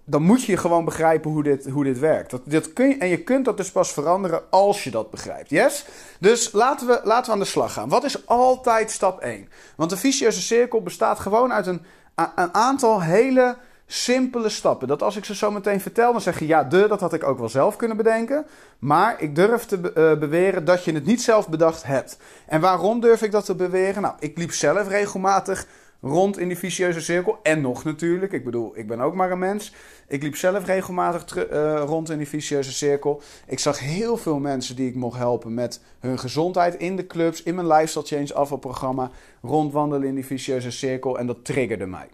dan 0.04 0.22
moet 0.22 0.42
je 0.42 0.56
gewoon 0.56 0.84
begrijpen 0.84 1.30
hoe 1.30 1.42
dit, 1.42 1.66
hoe 1.66 1.84
dit 1.84 1.98
werkt. 1.98 2.30
Dat, 2.30 2.42
dat 2.44 2.72
kun 2.72 2.88
je, 2.88 2.98
en 2.98 3.08
je 3.08 3.22
kunt 3.22 3.44
dat 3.44 3.56
dus 3.56 3.70
pas 3.70 3.92
veranderen 3.92 4.50
als 4.50 4.84
je 4.84 4.90
dat 4.90 5.10
begrijpt. 5.10 5.50
Yes? 5.50 5.86
Dus 6.20 6.52
laten 6.52 6.86
we, 6.86 7.00
laten 7.04 7.26
we 7.26 7.32
aan 7.32 7.38
de 7.38 7.44
slag 7.44 7.72
gaan. 7.72 7.88
Wat 7.88 8.04
is 8.04 8.26
altijd 8.26 8.90
stap 8.90 9.20
1? 9.20 9.48
Want 9.76 9.90
de 9.90 9.96
vicieuze 9.96 10.40
cirkel 10.40 10.82
bestaat 10.82 11.18
gewoon 11.18 11.52
uit 11.52 11.66
een, 11.66 11.82
een 12.14 12.54
aantal 12.54 13.02
hele 13.02 13.56
simpele 13.86 14.48
stappen. 14.48 14.88
Dat 14.88 15.02
als 15.02 15.16
ik 15.16 15.24
ze 15.24 15.34
zo 15.34 15.50
meteen 15.50 15.80
vertel, 15.80 16.12
dan 16.12 16.20
zeg 16.20 16.38
je 16.38 16.46
ja, 16.46 16.64
de, 16.64 16.86
dat 16.88 17.00
had 17.00 17.12
ik 17.12 17.24
ook 17.24 17.38
wel 17.38 17.48
zelf 17.48 17.76
kunnen 17.76 17.96
bedenken. 17.96 18.46
Maar 18.78 19.22
ik 19.22 19.34
durf 19.34 19.64
te 19.64 19.76
uh, 19.76 20.18
beweren 20.18 20.64
dat 20.64 20.84
je 20.84 20.92
het 20.92 21.06
niet 21.06 21.22
zelf 21.22 21.48
bedacht 21.48 21.82
hebt. 21.82 22.18
En 22.46 22.60
waarom 22.60 23.00
durf 23.00 23.22
ik 23.22 23.30
dat 23.30 23.44
te 23.44 23.54
beweren? 23.54 24.02
Nou, 24.02 24.14
ik 24.18 24.38
liep 24.38 24.52
zelf 24.52 24.88
regelmatig 24.88 25.66
rond 26.00 26.38
in 26.38 26.48
die 26.48 26.58
vicieuze 26.58 27.00
cirkel. 27.00 27.38
En 27.42 27.60
nog 27.60 27.84
natuurlijk, 27.84 28.32
ik 28.32 28.44
bedoel, 28.44 28.78
ik 28.78 28.86
ben 28.86 29.00
ook 29.00 29.14
maar 29.14 29.30
een 29.30 29.38
mens. 29.38 29.72
Ik 30.08 30.22
liep 30.22 30.36
zelf 30.36 30.66
regelmatig 30.66 31.50
uh, 31.50 31.82
rond 31.86 32.10
in 32.10 32.18
die 32.18 32.28
vicieuze 32.28 32.72
cirkel. 32.72 33.22
Ik 33.46 33.58
zag 33.58 33.78
heel 33.78 34.16
veel 34.16 34.38
mensen 34.38 34.76
die 34.76 34.88
ik 34.88 34.94
mocht 34.94 35.18
helpen 35.18 35.54
met 35.54 35.80
hun 36.00 36.18
gezondheid 36.18 36.74
in 36.74 36.96
de 36.96 37.06
clubs, 37.06 37.42
in 37.42 37.54
mijn 37.54 37.66
Lifestyle 37.66 38.06
Change 38.06 38.34
afvalprogramma, 38.34 39.10
rondwandelen 39.42 40.08
in 40.08 40.14
die 40.14 40.26
vicieuze 40.26 40.70
cirkel. 40.70 41.18
En 41.18 41.26
dat 41.26 41.44
triggerde 41.44 41.86
mij. 41.86 42.08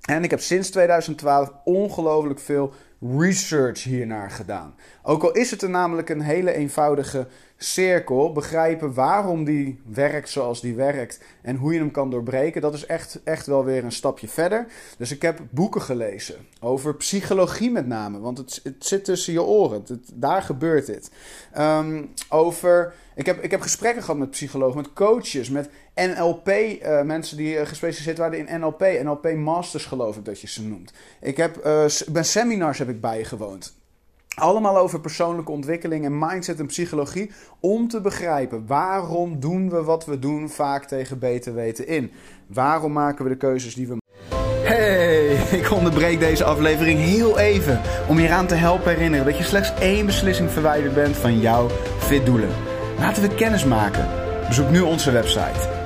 En 0.00 0.24
ik 0.24 0.30
heb 0.30 0.40
sinds 0.40 0.70
2012 0.70 1.52
ongelooflijk 1.64 2.40
veel 2.40 2.72
research 3.00 3.82
hiernaar 3.82 4.30
gedaan. 4.30 4.74
Ook 5.02 5.22
al 5.22 5.32
is 5.32 5.50
het 5.50 5.62
er 5.62 5.70
namelijk 5.70 6.08
een 6.08 6.20
hele 6.20 6.52
eenvoudige 6.52 7.26
cirkel, 7.56 8.32
begrijpen 8.32 8.94
waarom 8.94 9.44
die 9.44 9.80
werkt 9.86 10.28
zoals 10.28 10.60
die 10.60 10.74
werkt 10.74 11.20
en 11.42 11.56
hoe 11.56 11.72
je 11.72 11.78
hem 11.78 11.90
kan 11.90 12.10
doorbreken, 12.10 12.60
dat 12.60 12.74
is 12.74 12.86
echt, 12.86 13.20
echt 13.24 13.46
wel 13.46 13.64
weer 13.64 13.84
een 13.84 13.92
stapje 13.92 14.28
verder. 14.28 14.66
Dus 14.98 15.10
ik 15.10 15.22
heb 15.22 15.40
boeken 15.50 15.82
gelezen 15.82 16.36
over 16.60 16.96
psychologie 16.96 17.70
met 17.70 17.86
name, 17.86 18.20
want 18.20 18.38
het, 18.38 18.60
het 18.62 18.86
zit 18.86 19.04
tussen 19.04 19.32
je 19.32 19.42
oren. 19.42 19.84
Daar 20.14 20.42
gebeurt 20.42 20.86
dit. 20.86 21.10
Um, 21.58 22.10
over, 22.28 22.94
ik, 23.14 23.26
heb, 23.26 23.42
ik 23.42 23.50
heb 23.50 23.60
gesprekken 23.60 24.02
gehad 24.02 24.18
met 24.18 24.30
psychologen, 24.30 24.76
met 24.76 24.92
coaches, 24.92 25.50
met 25.50 25.68
NLP, 26.08 26.48
eh, 26.48 27.02
mensen 27.02 27.36
die 27.36 27.54
uh, 27.54 27.66
gespecialiseerd 27.66 28.18
waren 28.18 28.48
in 28.48 28.60
NLP, 28.60 28.80
NLP 29.02 29.34
Masters 29.34 29.84
geloof 29.84 30.16
ik 30.16 30.24
dat 30.24 30.40
je 30.40 30.48
ze 30.48 30.66
noemt. 30.66 30.92
Ik 31.20 31.36
heb, 31.36 31.66
uh, 31.66 32.22
seminars 32.22 32.78
heb 32.78 32.88
ik 32.88 33.00
bijgewoond. 33.00 33.78
Allemaal 34.34 34.78
over 34.78 35.00
persoonlijke 35.00 35.50
ontwikkeling 35.50 36.04
en 36.04 36.18
mindset 36.18 36.58
en 36.58 36.66
psychologie. 36.66 37.30
Om 37.60 37.88
te 37.88 38.00
begrijpen 38.00 38.66
waarom 38.66 39.40
doen 39.40 39.70
we 39.70 39.82
wat 39.82 40.04
we 40.04 40.18
doen 40.18 40.48
vaak 40.48 40.84
tegen 40.84 41.18
beter 41.18 41.54
weten 41.54 41.86
in. 41.86 42.12
Waarom 42.46 42.92
maken 42.92 43.24
we 43.24 43.30
de 43.30 43.36
keuzes 43.36 43.74
die 43.74 43.88
we 43.88 43.98
Hey, 44.62 45.32
ik 45.60 45.72
onderbreek 45.72 46.20
deze 46.20 46.44
aflevering 46.44 46.98
heel 46.98 47.38
even 47.38 47.80
om 48.08 48.18
je 48.18 48.26
eraan 48.26 48.46
te 48.46 48.54
helpen 48.54 48.90
herinneren 48.90 49.26
dat 49.26 49.38
je 49.38 49.44
slechts 49.44 49.72
één 49.80 50.06
beslissing 50.06 50.50
verwijderd 50.50 50.94
bent 50.94 51.16
van 51.16 51.40
jouw 51.40 51.68
fit 51.98 52.26
doelen. 52.26 52.50
Laten 52.98 53.22
we 53.22 53.34
kennis 53.34 53.64
maken. 53.64 54.08
Bezoek 54.48 54.70
nu 54.70 54.80
onze 54.80 55.10
website. 55.10 55.79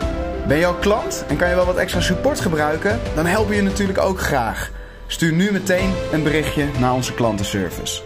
Ben 0.48 0.58
je 0.58 0.66
al 0.66 0.74
klant 0.74 1.24
en 1.28 1.36
kan 1.36 1.48
je 1.48 1.54
wel 1.54 1.66
wat 1.66 1.76
extra 1.76 2.00
support 2.00 2.40
gebruiken? 2.40 3.00
Dan 3.14 3.26
helpen 3.26 3.50
we 3.50 3.56
je 3.56 3.62
natuurlijk 3.62 3.98
ook 3.98 4.20
graag. 4.20 4.70
Stuur 5.06 5.32
nu 5.32 5.52
meteen 5.52 5.94
een 6.12 6.22
berichtje 6.22 6.70
naar 6.80 6.94
onze 6.94 7.14
klantenservice 7.14 8.02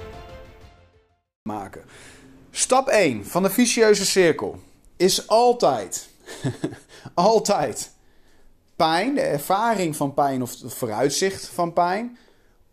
maken. 1.43 1.83
Stap 2.51 2.89
1 2.89 3.27
van 3.27 3.43
de 3.43 3.51
vicieuze 3.51 4.07
cirkel 4.07 4.61
is 4.97 5.29
altijd, 5.29 6.09
altijd 7.15 7.91
pijn, 8.77 9.15
de 9.15 9.21
ervaring 9.21 9.97
van 9.97 10.15
pijn 10.15 10.43
of 10.43 10.61
het 10.61 10.75
vooruitzicht 10.75 11.47
van 11.49 11.73
pijn. 11.73 12.19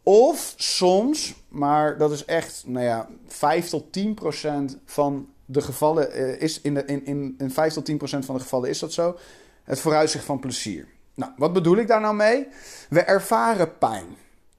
Of 0.04 0.54
soms, 0.58 1.34
maar 1.48 1.98
dat 1.98 2.12
is 2.12 2.26
echt, 2.26 2.64
nou 2.66 2.86
ja, 2.86 3.10
5 3.28 3.70
tot 3.70 3.92
10 3.92 4.14
procent 4.14 4.78
van 4.86 5.30
de 5.46 5.62
gevallen 5.62 6.20
uh, 6.20 6.42
is 6.42 6.62
in, 6.62 6.74
de, 6.74 6.86
in, 6.86 7.06
in, 7.06 7.36
in 7.38 7.52
5 7.52 7.74
tot 7.74 7.86
10 7.86 7.98
procent 7.98 8.26
van 8.26 8.36
de 8.36 8.42
gevallen 8.42 8.70
is 8.70 8.80
dat 8.80 8.94
zo. 8.94 9.18
Het 9.66 9.80
vooruitzicht 9.80 10.26
van 10.26 10.40
plezier. 10.40 10.88
Nou, 11.14 11.32
wat 11.38 11.54
bedoel 11.54 11.78
ik 11.78 11.88
daar 11.88 12.02
nou 12.02 12.16
mee? 12.16 12.48
We 12.90 13.02
ervaren 13.02 13.78
pijn. 13.78 14.06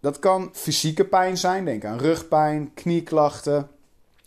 Dat 0.01 0.19
kan 0.19 0.51
fysieke 0.53 1.05
pijn 1.05 1.37
zijn, 1.37 1.65
denk 1.65 1.85
aan 1.85 1.99
rugpijn, 1.99 2.71
knieklachten, 2.75 3.69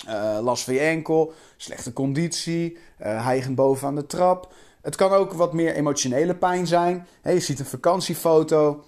uh, 0.07 0.39
last 0.41 0.63
van 0.63 0.73
je 0.73 0.79
enkel, 0.79 1.33
slechte 1.57 1.93
conditie, 1.93 2.77
uh, 3.01 3.25
hijgend 3.25 3.55
boven 3.55 3.95
de 3.95 4.05
trap. 4.05 4.53
Het 4.81 4.95
kan 4.95 5.11
ook 5.11 5.33
wat 5.33 5.53
meer 5.53 5.73
emotionele 5.73 6.35
pijn 6.35 6.67
zijn. 6.67 7.07
je 7.23 7.39
ziet 7.39 7.59
een 7.59 7.65
vakantiefoto 7.65 8.83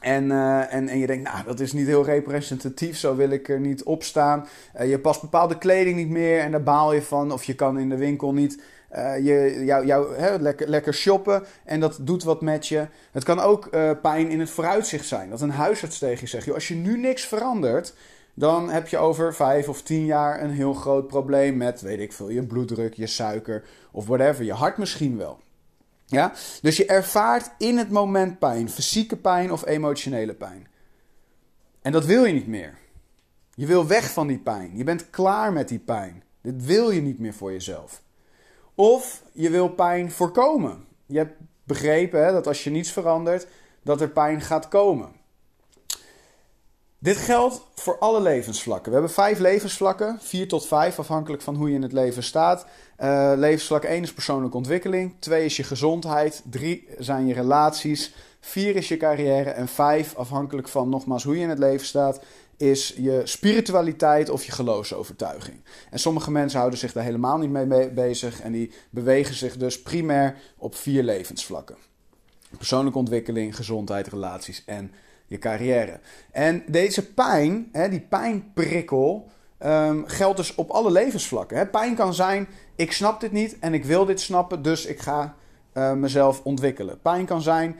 en, 0.00 0.24
uh, 0.24 0.74
en, 0.74 0.88
en 0.88 0.98
je 0.98 1.06
denkt, 1.06 1.32
nou, 1.32 1.44
dat 1.44 1.60
is 1.60 1.72
niet 1.72 1.86
heel 1.86 2.04
representatief, 2.04 2.98
zo 2.98 3.16
wil 3.16 3.30
ik 3.30 3.48
er 3.48 3.60
niet 3.60 3.82
op 3.82 4.02
staan. 4.02 4.46
je 4.86 4.98
past 4.98 5.20
bepaalde 5.20 5.58
kleding 5.58 5.96
niet 5.96 6.08
meer 6.08 6.40
en 6.40 6.50
daar 6.50 6.62
baal 6.62 6.92
je 6.92 7.02
van. 7.02 7.32
Of 7.32 7.44
je 7.44 7.54
kan 7.54 7.78
in 7.78 7.88
de 7.88 7.96
winkel 7.96 8.32
niet 8.32 8.62
je, 9.22 9.62
jou, 9.64 9.86
jou, 9.86 10.40
lekker, 10.40 10.68
lekker 10.68 10.94
shoppen 10.94 11.44
en 11.64 11.80
dat 11.80 11.98
doet 12.00 12.22
wat 12.22 12.40
met 12.40 12.66
je. 12.66 12.86
Het 13.12 13.24
kan 13.24 13.40
ook 13.40 13.70
pijn 14.02 14.30
in 14.30 14.40
het 14.40 14.50
vooruitzicht 14.50 15.06
zijn. 15.06 15.30
Dat 15.30 15.40
een 15.40 15.50
huisarts 15.50 15.98
tegen 15.98 16.20
je 16.20 16.26
zegt, 16.26 16.52
als 16.52 16.68
je 16.68 16.74
nu 16.74 16.98
niks 16.98 17.24
verandert, 17.26 17.94
dan 18.34 18.70
heb 18.70 18.88
je 18.88 18.98
over 18.98 19.34
vijf 19.34 19.68
of 19.68 19.82
tien 19.82 20.04
jaar 20.04 20.42
een 20.42 20.50
heel 20.50 20.74
groot 20.74 21.06
probleem 21.06 21.56
met, 21.56 21.80
weet 21.80 22.00
ik 22.00 22.12
veel, 22.12 22.28
je 22.28 22.46
bloeddruk, 22.46 22.94
je 22.94 23.06
suiker 23.06 23.64
of 23.90 24.06
whatever, 24.06 24.44
je 24.44 24.52
hart 24.52 24.78
misschien 24.78 25.16
wel. 25.16 25.38
Ja? 26.06 26.32
Dus 26.62 26.76
je 26.76 26.86
ervaart 26.86 27.50
in 27.58 27.78
het 27.78 27.90
moment 27.90 28.38
pijn, 28.38 28.70
fysieke 28.70 29.16
pijn 29.16 29.52
of 29.52 29.66
emotionele 29.66 30.34
pijn. 30.34 30.66
En 31.82 31.92
dat 31.92 32.04
wil 32.04 32.24
je 32.24 32.32
niet 32.32 32.46
meer. 32.46 32.74
Je 33.54 33.66
wil 33.66 33.86
weg 33.86 34.10
van 34.10 34.26
die 34.26 34.38
pijn. 34.38 34.76
Je 34.76 34.84
bent 34.84 35.10
klaar 35.10 35.52
met 35.52 35.68
die 35.68 35.78
pijn. 35.78 36.22
Dit 36.40 36.64
wil 36.64 36.90
je 36.90 37.00
niet 37.00 37.18
meer 37.18 37.34
voor 37.34 37.52
jezelf. 37.52 38.02
Of 38.74 39.22
je 39.32 39.50
wil 39.50 39.68
pijn 39.68 40.10
voorkomen. 40.10 40.84
Je 41.06 41.18
hebt 41.18 41.34
begrepen 41.64 42.24
hè, 42.24 42.32
dat 42.32 42.46
als 42.46 42.64
je 42.64 42.70
niets 42.70 42.92
verandert, 42.92 43.46
dat 43.82 44.00
er 44.00 44.08
pijn 44.08 44.40
gaat 44.40 44.68
komen. 44.68 45.08
Dit 47.04 47.16
geldt 47.16 47.66
voor 47.74 47.98
alle 47.98 48.20
levensvlakken. 48.20 48.86
We 48.86 48.92
hebben 48.92 49.14
vijf 49.14 49.38
levensvlakken, 49.38 50.18
vier 50.20 50.48
tot 50.48 50.66
vijf, 50.66 50.98
afhankelijk 50.98 51.42
van 51.42 51.54
hoe 51.54 51.68
je 51.68 51.74
in 51.74 51.82
het 51.82 51.92
leven 51.92 52.22
staat. 52.22 52.66
Uh, 52.98 53.32
levensvlak 53.36 53.84
1 53.84 54.02
is 54.02 54.12
persoonlijke 54.12 54.56
ontwikkeling, 54.56 55.14
2 55.18 55.44
is 55.44 55.56
je 55.56 55.62
gezondheid, 55.62 56.42
3 56.50 56.88
zijn 56.98 57.26
je 57.26 57.34
relaties, 57.34 58.14
4 58.40 58.76
is 58.76 58.88
je 58.88 58.96
carrière 58.96 59.50
en 59.50 59.68
5, 59.68 60.14
afhankelijk 60.14 60.68
van 60.68 60.88
nogmaals 60.88 61.24
hoe 61.24 61.36
je 61.36 61.42
in 61.42 61.48
het 61.48 61.58
leven 61.58 61.86
staat, 61.86 62.20
is 62.56 62.94
je 62.96 63.20
spiritualiteit 63.24 64.30
of 64.30 64.44
je 64.44 64.52
geloofsovertuiging. 64.52 65.60
En 65.90 65.98
sommige 65.98 66.30
mensen 66.30 66.58
houden 66.58 66.78
zich 66.78 66.92
daar 66.92 67.04
helemaal 67.04 67.38
niet 67.38 67.50
mee 67.50 67.90
bezig 67.90 68.40
en 68.40 68.52
die 68.52 68.72
bewegen 68.90 69.34
zich 69.34 69.56
dus 69.56 69.82
primair 69.82 70.36
op 70.56 70.74
vier 70.74 71.02
levensvlakken. 71.02 71.76
Persoonlijke 72.56 72.98
ontwikkeling, 72.98 73.56
gezondheid, 73.56 74.06
relaties 74.06 74.62
en 74.66 74.92
je 75.26 75.38
carrière. 75.38 76.00
En 76.30 76.62
deze 76.66 77.12
pijn, 77.12 77.68
hè, 77.72 77.88
die 77.88 78.00
pijnprikkel, 78.00 79.30
um, 79.64 80.06
geldt 80.06 80.36
dus 80.36 80.54
op 80.54 80.70
alle 80.70 80.90
levensvlakken. 80.90 81.56
Hè. 81.56 81.66
Pijn 81.66 81.94
kan 81.94 82.14
zijn, 82.14 82.48
ik 82.76 82.92
snap 82.92 83.20
dit 83.20 83.32
niet 83.32 83.58
en 83.58 83.74
ik 83.74 83.84
wil 83.84 84.04
dit 84.04 84.20
snappen, 84.20 84.62
dus 84.62 84.86
ik 84.86 84.98
ga 84.98 85.36
uh, 85.74 85.92
mezelf 85.92 86.40
ontwikkelen. 86.44 87.00
Pijn 87.00 87.26
kan 87.26 87.42
zijn, 87.42 87.76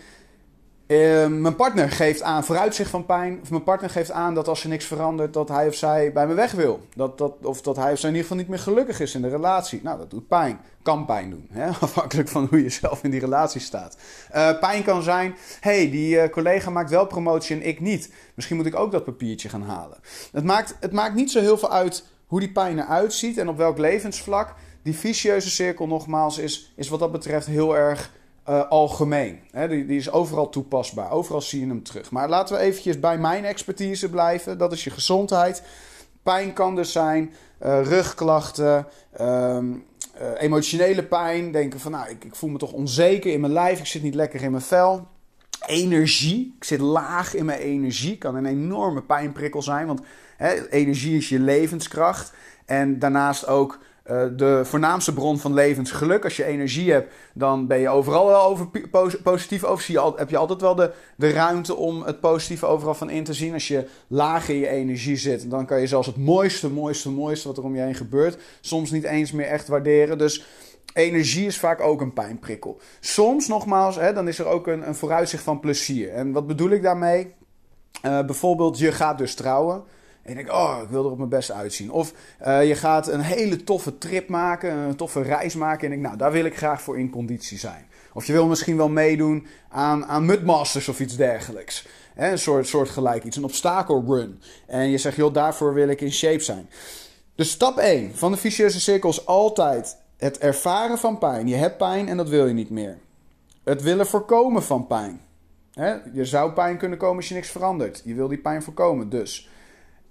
uh, 0.87 1.26
mijn 1.26 1.57
partner 1.57 1.91
geeft 1.91 2.23
aan 2.23 2.45
vooruitzicht 2.45 2.91
van 2.91 3.07
pijn. 3.07 3.38
Of 3.43 3.50
mijn 3.50 3.62
partner 3.62 3.91
geeft 3.91 4.11
aan 4.11 4.35
dat 4.35 4.49
als 4.49 4.62
er 4.62 4.69
niks 4.69 4.85
verandert, 4.85 5.33
dat 5.33 5.49
hij 5.49 5.69
of 5.69 5.75
zij 5.75 6.12
bij 6.12 6.26
me 6.26 6.35
weg 6.35 6.53
wil. 6.53 6.81
Dat, 6.95 7.19
dat, 7.19 7.35
of 7.43 7.62
dat 7.62 7.76
hij 7.76 7.93
of 7.93 7.99
zij 7.99 8.09
in 8.09 8.14
ieder 8.14 8.31
geval 8.31 8.37
niet 8.37 8.49
meer 8.49 8.59
gelukkig 8.59 9.00
is 9.00 9.14
in 9.14 9.23
de 9.23 9.29
relatie. 9.29 9.81
Nou, 9.83 9.99
dat 9.99 10.11
doet 10.11 10.29
pijn. 10.29 10.61
Kan 10.83 11.05
pijn 11.05 11.31
doen. 11.31 11.49
Hè? 11.50 11.69
Afhankelijk 11.81 12.29
van 12.29 12.47
hoe 12.50 12.62
je 12.62 12.69
zelf 12.69 13.03
in 13.03 13.11
die 13.11 13.21
relatie 13.21 13.61
staat. 13.61 13.97
Uh, 14.35 14.59
pijn 14.59 14.85
kan 14.85 15.03
zijn: 15.03 15.37
hey, 15.61 15.91
die 15.91 16.17
uh, 16.17 16.29
collega 16.29 16.71
maakt 16.71 16.91
wel 16.91 17.07
promotie 17.07 17.57
en 17.57 17.67
ik 17.67 17.81
niet. 17.81 18.12
Misschien 18.35 18.57
moet 18.57 18.67
ik 18.67 18.76
ook 18.76 18.93
dat 18.93 19.05
papiertje 19.05 19.49
gaan 19.49 19.62
halen. 19.62 19.99
Het 20.33 20.45
maakt, 20.45 20.76
het 20.81 20.93
maakt 20.93 21.14
niet 21.14 21.31
zo 21.31 21.41
heel 21.41 21.59
veel 21.59 21.71
uit 21.71 22.05
hoe 22.26 22.41
die 22.41 22.53
pijn 22.53 22.79
eruit 22.79 23.12
ziet 23.12 23.38
en 23.38 23.49
op 23.49 23.57
welk 23.57 23.79
levensvlak. 23.79 24.55
Die 24.83 24.97
vicieuze 24.97 25.50
cirkel, 25.50 25.87
nogmaals, 25.87 26.38
is, 26.38 26.73
is 26.76 26.88
wat 26.88 27.00
dat 27.00 27.12
betreft 27.12 27.47
heel 27.47 27.76
erg 27.76 28.11
uh, 28.48 28.68
algemeen. 28.68 29.40
die, 29.52 29.86
die, 29.86 29.98
is 29.98 30.10
overal 30.10 30.48
toepasbaar. 30.48 31.10
Overal 31.10 31.40
zie 31.40 31.60
je 31.60 31.66
hem 31.66 31.82
terug. 31.82 32.10
Maar 32.10 32.28
laten 32.28 32.56
we 32.56 32.62
eventjes 32.62 33.00
bij 33.00 33.18
mijn 33.18 33.44
expertise 33.44 34.10
blijven. 34.10 34.58
Dat 34.58 34.72
is 34.72 34.84
je 34.84 34.90
gezondheid. 34.90 35.62
Pijn 36.22 36.52
kan 36.52 36.76
dus 36.76 36.92
zijn. 36.92 37.32
Uh, 37.62 37.82
rugklachten. 37.82 38.86
Uh, 39.20 39.58
emotionele 40.38 41.04
pijn. 41.04 41.52
Denken 41.52 41.80
van 41.80 41.92
nou, 41.92 42.08
ik, 42.10 42.24
ik, 42.24 42.34
voel 42.34 42.50
me 42.50 42.58
toch 42.58 42.72
onzeker 42.72 43.32
in 43.32 43.40
mijn 43.40 43.52
lijf. 43.52 43.78
Ik 43.78 43.86
zit 43.86 44.02
niet 44.02 44.14
lekker 44.14 44.42
in 44.42 44.50
mijn 44.50 44.62
vel. 44.62 45.08
Energie. 45.66 46.54
Ik 46.56 46.64
zit 46.64 46.80
laag 46.80 47.34
in 47.34 47.44
mijn 47.44 47.60
energie. 47.60 48.18
Kan 48.18 48.34
een 48.34 48.46
enorme 48.46 49.02
pijnprikkel 49.02 49.62
zijn. 49.62 49.86
Want 49.86 50.00
energie 50.70 51.16
is 51.16 51.28
je 51.28 51.38
levenskracht. 51.38 52.32
En 52.64 52.98
daarnaast 52.98 53.46
ook 53.46 53.78
uh, 54.11 54.25
de 54.37 54.61
voornaamste 54.64 55.12
bron 55.12 55.38
van 55.38 55.54
levensgeluk. 55.54 56.25
Als 56.25 56.37
je 56.37 56.44
energie 56.44 56.92
hebt, 56.92 57.14
dan 57.34 57.66
ben 57.66 57.78
je 57.78 57.88
overal 57.88 58.26
wel 58.26 58.42
over 58.42 58.68
positief 59.23 59.64
over. 59.64 59.84
Zie 59.84 59.94
je, 59.94 60.12
heb 60.16 60.30
je 60.30 60.37
altijd 60.37 60.61
wel 60.61 60.75
de, 60.75 60.92
de 61.16 61.30
ruimte 61.30 61.75
om 61.75 62.02
het 62.02 62.20
positieve 62.20 62.66
overal 62.66 62.94
van 62.94 63.11
in 63.11 63.25
te 63.25 63.32
zien. 63.32 63.52
Als 63.52 63.68
je 63.68 63.87
laag 64.06 64.49
in 64.49 64.56
je 64.56 64.68
energie 64.68 65.16
zit, 65.16 65.50
dan 65.50 65.66
kan 65.66 65.80
je 65.80 65.87
zelfs 65.87 66.06
het 66.06 66.16
mooiste, 66.16 66.70
mooiste, 66.70 67.11
mooiste 67.11 67.49
wat 67.49 67.56
er 67.56 67.64
om 67.64 67.75
je 67.75 67.82
heen 67.82 67.94
gebeurt, 67.94 68.42
soms 68.61 68.90
niet 68.90 69.04
eens 69.04 69.32
meer 69.32 69.46
echt 69.46 69.68
waarderen. 69.68 70.18
Dus 70.18 70.44
energie 70.94 71.46
is 71.46 71.58
vaak 71.58 71.80
ook 71.80 72.00
een 72.00 72.12
pijnprikkel. 72.12 72.80
Soms, 73.00 73.49
nogmaals, 73.49 73.96
hè, 73.96 74.12
dan 74.12 74.28
is 74.28 74.38
er 74.38 74.46
ook 74.46 74.66
een, 74.66 74.88
een 74.88 74.94
vooruitzicht 74.94 75.42
van 75.42 75.61
plezier. 75.61 76.12
En 76.12 76.32
wat 76.32 76.46
bedoel 76.46 76.70
ik 76.70 76.82
daarmee? 76.82 77.34
Uh, 78.02 78.25
bijvoorbeeld, 78.25 78.78
je 78.78 78.92
gaat 78.92 79.18
dus 79.18 79.34
trouwen. 79.34 79.82
En 80.25 80.31
je 80.31 80.35
denkt, 80.35 80.50
oh, 80.50 80.78
ik 80.83 80.88
wil 80.88 81.04
er 81.04 81.11
op 81.11 81.19
mijn 81.19 81.28
best 81.28 81.50
uitzien. 81.50 81.90
Of 81.90 82.12
uh, 82.47 82.69
je 82.69 82.75
gaat 82.75 83.09
een 83.09 83.21
hele 83.21 83.64
toffe 83.64 83.99
trip 83.99 84.28
maken, 84.28 84.73
een 84.76 84.97
toffe 84.97 85.23
reis 85.23 85.54
maken. 85.54 85.83
En 85.83 85.88
denkt, 85.88 86.04
nou, 86.07 86.16
daar 86.16 86.33
wil 86.33 86.45
ik 86.45 86.57
graag 86.57 86.83
voor 86.83 86.99
in 86.99 87.11
conditie 87.11 87.59
zijn. 87.59 87.87
Of 88.14 88.26
je 88.26 88.33
wil 88.33 88.47
misschien 88.47 88.76
wel 88.76 88.88
meedoen 88.88 89.47
aan, 89.69 90.07
aan 90.07 90.25
Mudmasters 90.25 90.88
of 90.88 91.00
iets 91.00 91.16
dergelijks. 91.16 91.87
Een 92.16 92.38
soort, 92.38 92.66
soort 92.66 92.88
gelijk 92.88 93.25
iets, 93.25 93.37
een 93.37 93.45
obstacle 93.45 94.02
run. 94.07 94.40
En 94.66 94.90
je 94.90 94.99
zegt, 94.99 95.16
joh, 95.16 95.35
daarvoor 95.35 95.75
wil 95.75 95.88
ik 95.88 96.00
in 96.00 96.12
shape 96.12 96.43
zijn. 96.43 96.69
Dus 97.35 97.50
stap 97.50 97.78
1 97.78 98.16
van 98.16 98.33
de 98.33 98.38
vicieuze 98.38 98.81
cirkel 98.81 99.11
is 99.11 99.26
altijd 99.26 99.97
het 100.16 100.38
ervaren 100.38 100.99
van 100.99 101.19
pijn. 101.19 101.49
Je 101.49 101.54
hebt 101.54 101.76
pijn 101.76 102.09
en 102.09 102.16
dat 102.16 102.28
wil 102.28 102.47
je 102.47 102.54
niet 102.54 102.71
meer. 102.71 102.99
Het 103.64 103.83
willen 103.83 104.07
voorkomen 104.07 104.62
van 104.62 104.87
pijn. 104.87 105.21
je 106.12 106.25
zou 106.25 106.52
pijn 106.52 106.78
kunnen 106.78 106.99
komen 106.99 107.16
als 107.16 107.28
je 107.28 107.35
niks 107.35 107.50
verandert. 107.50 108.02
Je 108.04 108.14
wil 108.14 108.28
die 108.28 108.38
pijn 108.38 108.62
voorkomen, 108.62 109.09
dus. 109.09 109.49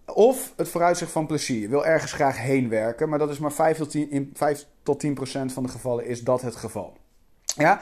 Of 0.05 0.53
het 0.55 0.69
vooruitzicht 0.69 1.11
van 1.11 1.25
plezier. 1.25 1.59
Je 1.59 1.67
wil 1.67 1.85
ergens 1.85 2.13
graag 2.13 2.37
heen 2.37 2.69
werken, 2.69 3.09
maar 3.09 3.19
dat 3.19 3.29
is 3.29 3.37
maar 3.37 3.51
5 3.51 3.77
tot 3.77 3.89
10, 3.89 4.11
in 4.11 4.31
5 4.33 4.65
tot 4.83 4.99
10 4.99 5.13
procent 5.13 5.53
van 5.53 5.63
de 5.63 5.69
gevallen 5.69 6.05
is 6.05 6.21
dat 6.21 6.41
het 6.41 6.55
geval. 6.55 6.97
Ja, 7.43 7.81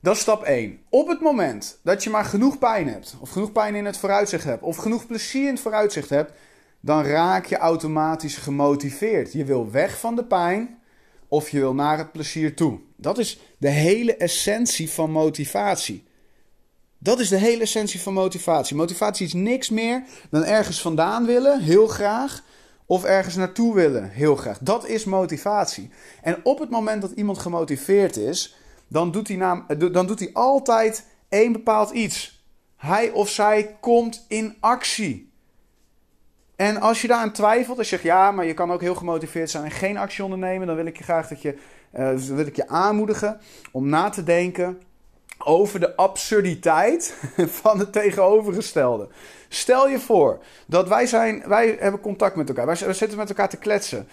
dat 0.00 0.14
is 0.14 0.20
stap 0.20 0.42
1. 0.42 0.80
Op 0.88 1.08
het 1.08 1.20
moment 1.20 1.78
dat 1.82 2.04
je 2.04 2.10
maar 2.10 2.24
genoeg 2.24 2.58
pijn 2.58 2.88
hebt, 2.88 3.16
of 3.20 3.30
genoeg 3.30 3.52
pijn 3.52 3.74
in 3.74 3.84
het 3.84 3.96
vooruitzicht 3.96 4.44
hebt, 4.44 4.62
of 4.62 4.76
genoeg 4.76 5.06
plezier 5.06 5.46
in 5.46 5.52
het 5.52 5.60
vooruitzicht 5.60 6.08
hebt, 6.08 6.32
dan 6.80 7.04
raak 7.04 7.46
je 7.46 7.56
automatisch 7.56 8.36
gemotiveerd. 8.36 9.32
Je 9.32 9.44
wil 9.44 9.70
weg 9.70 10.00
van 10.00 10.16
de 10.16 10.24
pijn 10.24 10.78
of 11.28 11.48
je 11.48 11.58
wil 11.58 11.74
naar 11.74 11.98
het 11.98 12.12
plezier 12.12 12.56
toe. 12.56 12.78
Dat 12.96 13.18
is 13.18 13.40
de 13.58 13.68
hele 13.68 14.16
essentie 14.16 14.90
van 14.90 15.10
motivatie. 15.10 16.06
Dat 16.98 17.20
is 17.20 17.28
de 17.28 17.36
hele 17.36 17.62
essentie 17.62 18.00
van 18.00 18.12
motivatie. 18.12 18.76
Motivatie 18.76 19.26
is 19.26 19.32
niks 19.32 19.70
meer 19.70 20.04
dan 20.30 20.44
ergens 20.44 20.80
vandaan 20.80 21.26
willen, 21.26 21.60
heel 21.60 21.86
graag, 21.86 22.42
of 22.86 23.04
ergens 23.04 23.34
naartoe 23.34 23.74
willen, 23.74 24.10
heel 24.10 24.36
graag. 24.36 24.58
Dat 24.58 24.86
is 24.86 25.04
motivatie. 25.04 25.90
En 26.22 26.40
op 26.42 26.58
het 26.58 26.70
moment 26.70 27.02
dat 27.02 27.10
iemand 27.10 27.38
gemotiveerd 27.38 28.16
is, 28.16 28.56
dan 28.88 29.10
doet 29.10 29.28
hij, 29.28 29.36
naam, 29.36 29.66
dan 29.92 30.06
doet 30.06 30.18
hij 30.18 30.30
altijd 30.32 31.06
één 31.28 31.52
bepaald 31.52 31.90
iets. 31.90 32.44
Hij 32.76 33.10
of 33.10 33.28
zij 33.30 33.76
komt 33.80 34.24
in 34.28 34.56
actie. 34.60 35.32
En 36.56 36.80
als 36.80 37.02
je 37.02 37.08
daaraan 37.08 37.32
twijfelt, 37.32 37.78
als 37.78 37.88
je 37.88 37.94
zegt 37.94 38.08
ja, 38.08 38.30
maar 38.30 38.44
je 38.46 38.54
kan 38.54 38.72
ook 38.72 38.80
heel 38.80 38.94
gemotiveerd 38.94 39.50
zijn 39.50 39.64
en 39.64 39.70
geen 39.70 39.96
actie 39.96 40.24
ondernemen, 40.24 40.66
dan 40.66 40.76
wil 40.76 40.86
ik 40.86 40.96
je 40.96 41.04
graag 41.04 41.28
dat 41.28 41.42
je, 41.42 41.58
uh, 41.94 42.14
wil 42.14 42.46
ik 42.46 42.56
je 42.56 42.68
aanmoedigen 42.68 43.40
om 43.72 43.88
na 43.88 44.08
te 44.08 44.22
denken 44.22 44.82
over 45.38 45.80
de 45.80 45.96
absurditeit 45.96 47.16
van 47.62 47.78
het 47.78 47.92
tegenovergestelde. 47.92 49.08
Stel 49.48 49.88
je 49.88 49.98
voor 49.98 50.38
dat 50.66 50.88
wij 50.88 51.06
zijn, 51.06 51.42
wij 51.46 51.76
hebben 51.80 52.00
contact 52.00 52.36
met 52.36 52.48
elkaar, 52.48 52.66
wij, 52.66 52.94
zitten 52.94 53.18
met 53.18 53.28
elkaar 53.28 53.48
te 53.48 53.56
kletsen. 53.56 54.08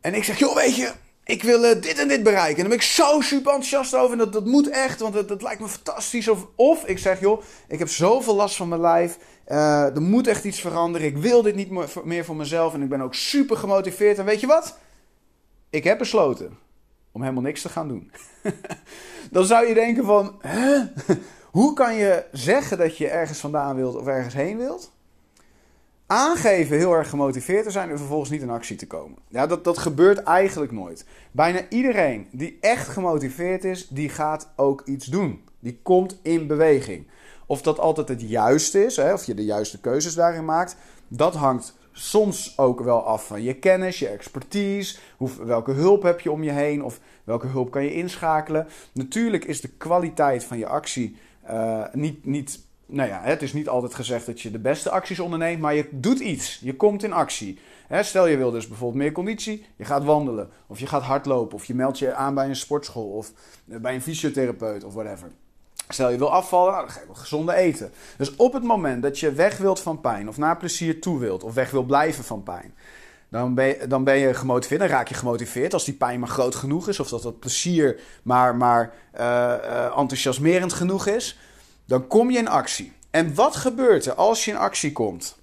En 0.00 0.14
ik 0.14 0.24
zeg, 0.24 0.38
joh, 0.38 0.54
weet 0.54 0.76
je, 0.76 0.92
ik 1.24 1.42
wil 1.42 1.64
uh, 1.64 1.82
dit 1.82 1.98
en 1.98 2.08
dit 2.08 2.22
bereiken. 2.22 2.56
En 2.56 2.60
dan 2.60 2.68
ben 2.68 2.78
ik 2.78 2.82
zo 2.82 3.20
super 3.20 3.52
enthousiast 3.52 3.94
over. 3.94 4.12
En 4.12 4.18
dat, 4.18 4.32
dat 4.32 4.44
moet 4.44 4.70
echt, 4.70 5.00
want 5.00 5.14
dat, 5.14 5.28
dat 5.28 5.42
lijkt 5.42 5.60
me 5.60 5.68
fantastisch. 5.68 6.28
Of, 6.28 6.46
of 6.54 6.84
ik 6.84 6.98
zeg, 6.98 7.20
joh, 7.20 7.42
ik 7.68 7.78
heb 7.78 7.88
zoveel 7.88 8.34
last 8.34 8.56
van 8.56 8.68
mijn 8.68 8.80
lijf. 8.80 9.18
Uh, 9.48 9.94
er 9.94 10.02
moet 10.02 10.26
echt 10.26 10.44
iets 10.44 10.60
veranderen. 10.60 11.06
Ik 11.06 11.16
wil 11.16 11.42
dit 11.42 11.54
niet 11.54 11.70
meer 12.04 12.24
voor 12.24 12.36
mezelf. 12.36 12.74
En 12.74 12.82
ik 12.82 12.88
ben 12.88 13.00
ook 13.00 13.14
super 13.14 13.56
gemotiveerd. 13.56 14.18
En 14.18 14.24
weet 14.24 14.40
je 14.40 14.46
wat? 14.46 14.78
Ik 15.70 15.84
heb 15.84 15.98
besloten 15.98 16.58
om 17.12 17.22
helemaal 17.22 17.42
niks 17.42 17.62
te 17.62 17.68
gaan 17.68 17.88
doen. 17.88 18.10
dan 19.30 19.44
zou 19.44 19.66
je 19.66 19.74
denken 19.74 20.04
van, 20.04 20.40
hoe 21.50 21.72
kan 21.72 21.94
je 21.94 22.24
zeggen 22.32 22.78
dat 22.78 22.96
je 22.96 23.08
ergens 23.08 23.38
vandaan 23.38 23.76
wilt 23.76 23.96
of 23.96 24.06
ergens 24.06 24.34
heen 24.34 24.58
wilt? 24.58 24.92
aangeven 26.10 26.76
heel 26.76 26.92
erg 26.92 27.08
gemotiveerd 27.08 27.64
te 27.64 27.70
zijn 27.70 27.90
en 27.90 27.98
vervolgens 27.98 28.30
niet 28.30 28.42
in 28.42 28.50
actie 28.50 28.76
te 28.76 28.86
komen. 28.86 29.18
Ja, 29.28 29.46
dat, 29.46 29.64
dat 29.64 29.78
gebeurt 29.78 30.22
eigenlijk 30.22 30.72
nooit. 30.72 31.04
Bijna 31.30 31.60
iedereen 31.68 32.26
die 32.32 32.58
echt 32.60 32.88
gemotiveerd 32.88 33.64
is, 33.64 33.88
die 33.88 34.08
gaat 34.08 34.48
ook 34.56 34.82
iets 34.84 35.06
doen. 35.06 35.44
Die 35.58 35.80
komt 35.82 36.18
in 36.22 36.46
beweging. 36.46 37.06
Of 37.46 37.62
dat 37.62 37.78
altijd 37.78 38.08
het 38.08 38.20
juiste 38.20 38.84
is, 38.84 38.96
hè, 38.96 39.12
of 39.12 39.24
je 39.24 39.34
de 39.34 39.44
juiste 39.44 39.80
keuzes 39.80 40.14
daarin 40.14 40.44
maakt, 40.44 40.76
dat 41.08 41.34
hangt 41.34 41.76
soms 41.92 42.58
ook 42.58 42.80
wel 42.80 43.04
af 43.04 43.26
van 43.26 43.42
je 43.42 43.54
kennis, 43.54 43.98
je 43.98 44.08
expertise, 44.08 44.98
hoe, 45.16 45.30
welke 45.44 45.72
hulp 45.72 46.02
heb 46.02 46.20
je 46.20 46.30
om 46.30 46.42
je 46.42 46.52
heen 46.52 46.84
of 46.84 47.00
welke 47.24 47.46
hulp 47.46 47.70
kan 47.70 47.84
je 47.84 47.94
inschakelen. 47.94 48.66
Natuurlijk 48.92 49.44
is 49.44 49.60
de 49.60 49.68
kwaliteit 49.68 50.44
van 50.44 50.58
je 50.58 50.66
actie 50.66 51.16
uh, 51.50 51.84
niet, 51.92 52.24
niet 52.24 52.60
nou 52.90 53.08
ja, 53.08 53.20
het 53.22 53.42
is 53.42 53.52
niet 53.52 53.68
altijd 53.68 53.94
gezegd 53.94 54.26
dat 54.26 54.40
je 54.40 54.50
de 54.50 54.58
beste 54.58 54.90
acties 54.90 55.20
onderneemt, 55.20 55.60
maar 55.60 55.74
je 55.74 55.88
doet 55.90 56.18
iets. 56.18 56.60
Je 56.62 56.76
komt 56.76 57.02
in 57.02 57.12
actie. 57.12 57.58
Stel 58.00 58.26
je 58.26 58.36
wil 58.36 58.50
dus 58.50 58.68
bijvoorbeeld 58.68 59.02
meer 59.02 59.12
conditie, 59.12 59.64
je 59.76 59.84
gaat 59.84 60.04
wandelen, 60.04 60.48
of 60.66 60.80
je 60.80 60.86
gaat 60.86 61.02
hardlopen, 61.02 61.54
of 61.54 61.64
je 61.64 61.74
meldt 61.74 61.98
je 61.98 62.14
aan 62.14 62.34
bij 62.34 62.48
een 62.48 62.56
sportschool, 62.56 63.10
of 63.10 63.32
eh, 63.68 63.78
bij 63.78 63.94
een 63.94 64.02
fysiotherapeut, 64.02 64.84
of 64.84 64.94
whatever. 64.94 65.30
Stel 65.92 66.10
je 66.10 66.18
wil 66.18 66.32
afvallen, 66.32 66.72
nou, 66.72 66.84
dan 66.84 66.94
ga 66.94 67.00
je 67.00 67.14
gezonde 67.14 67.54
eten. 67.54 67.92
Dus 68.16 68.36
op 68.36 68.52
het 68.52 68.62
moment 68.62 69.02
dat 69.02 69.18
je 69.18 69.32
weg 69.32 69.56
wilt 69.56 69.80
van 69.80 70.00
pijn, 70.00 70.28
of 70.28 70.36
naar 70.36 70.56
plezier 70.56 71.00
toe 71.00 71.18
wilt, 71.18 71.44
of 71.44 71.54
weg 71.54 71.70
wil 71.70 71.82
blijven 71.82 72.24
van 72.24 72.42
pijn, 72.42 72.74
dan 73.30 73.54
ben, 73.54 73.66
je, 73.66 73.86
dan 73.86 74.04
ben 74.04 74.16
je 74.16 74.34
gemotiveerd, 74.34 74.80
dan 74.80 74.88
raak 74.88 75.08
je 75.08 75.14
gemotiveerd 75.14 75.72
als 75.72 75.84
die 75.84 75.94
pijn 75.94 76.20
maar 76.20 76.28
groot 76.28 76.54
genoeg 76.54 76.88
is, 76.88 77.00
of 77.00 77.08
dat 77.08 77.22
dat 77.22 77.38
plezier 77.38 78.00
maar, 78.22 78.56
maar 78.56 78.94
uh, 79.14 79.20
uh, 79.20 79.98
enthousiasmerend 79.98 80.72
genoeg 80.72 81.06
is. 81.06 81.38
Dan 81.86 82.06
kom 82.06 82.30
je 82.30 82.38
in 82.38 82.48
actie. 82.48 82.92
En 83.10 83.34
wat 83.34 83.56
gebeurt 83.56 84.06
er 84.06 84.14
als 84.14 84.44
je 84.44 84.50
in 84.50 84.56
actie 84.56 84.92
komt? 84.92 85.38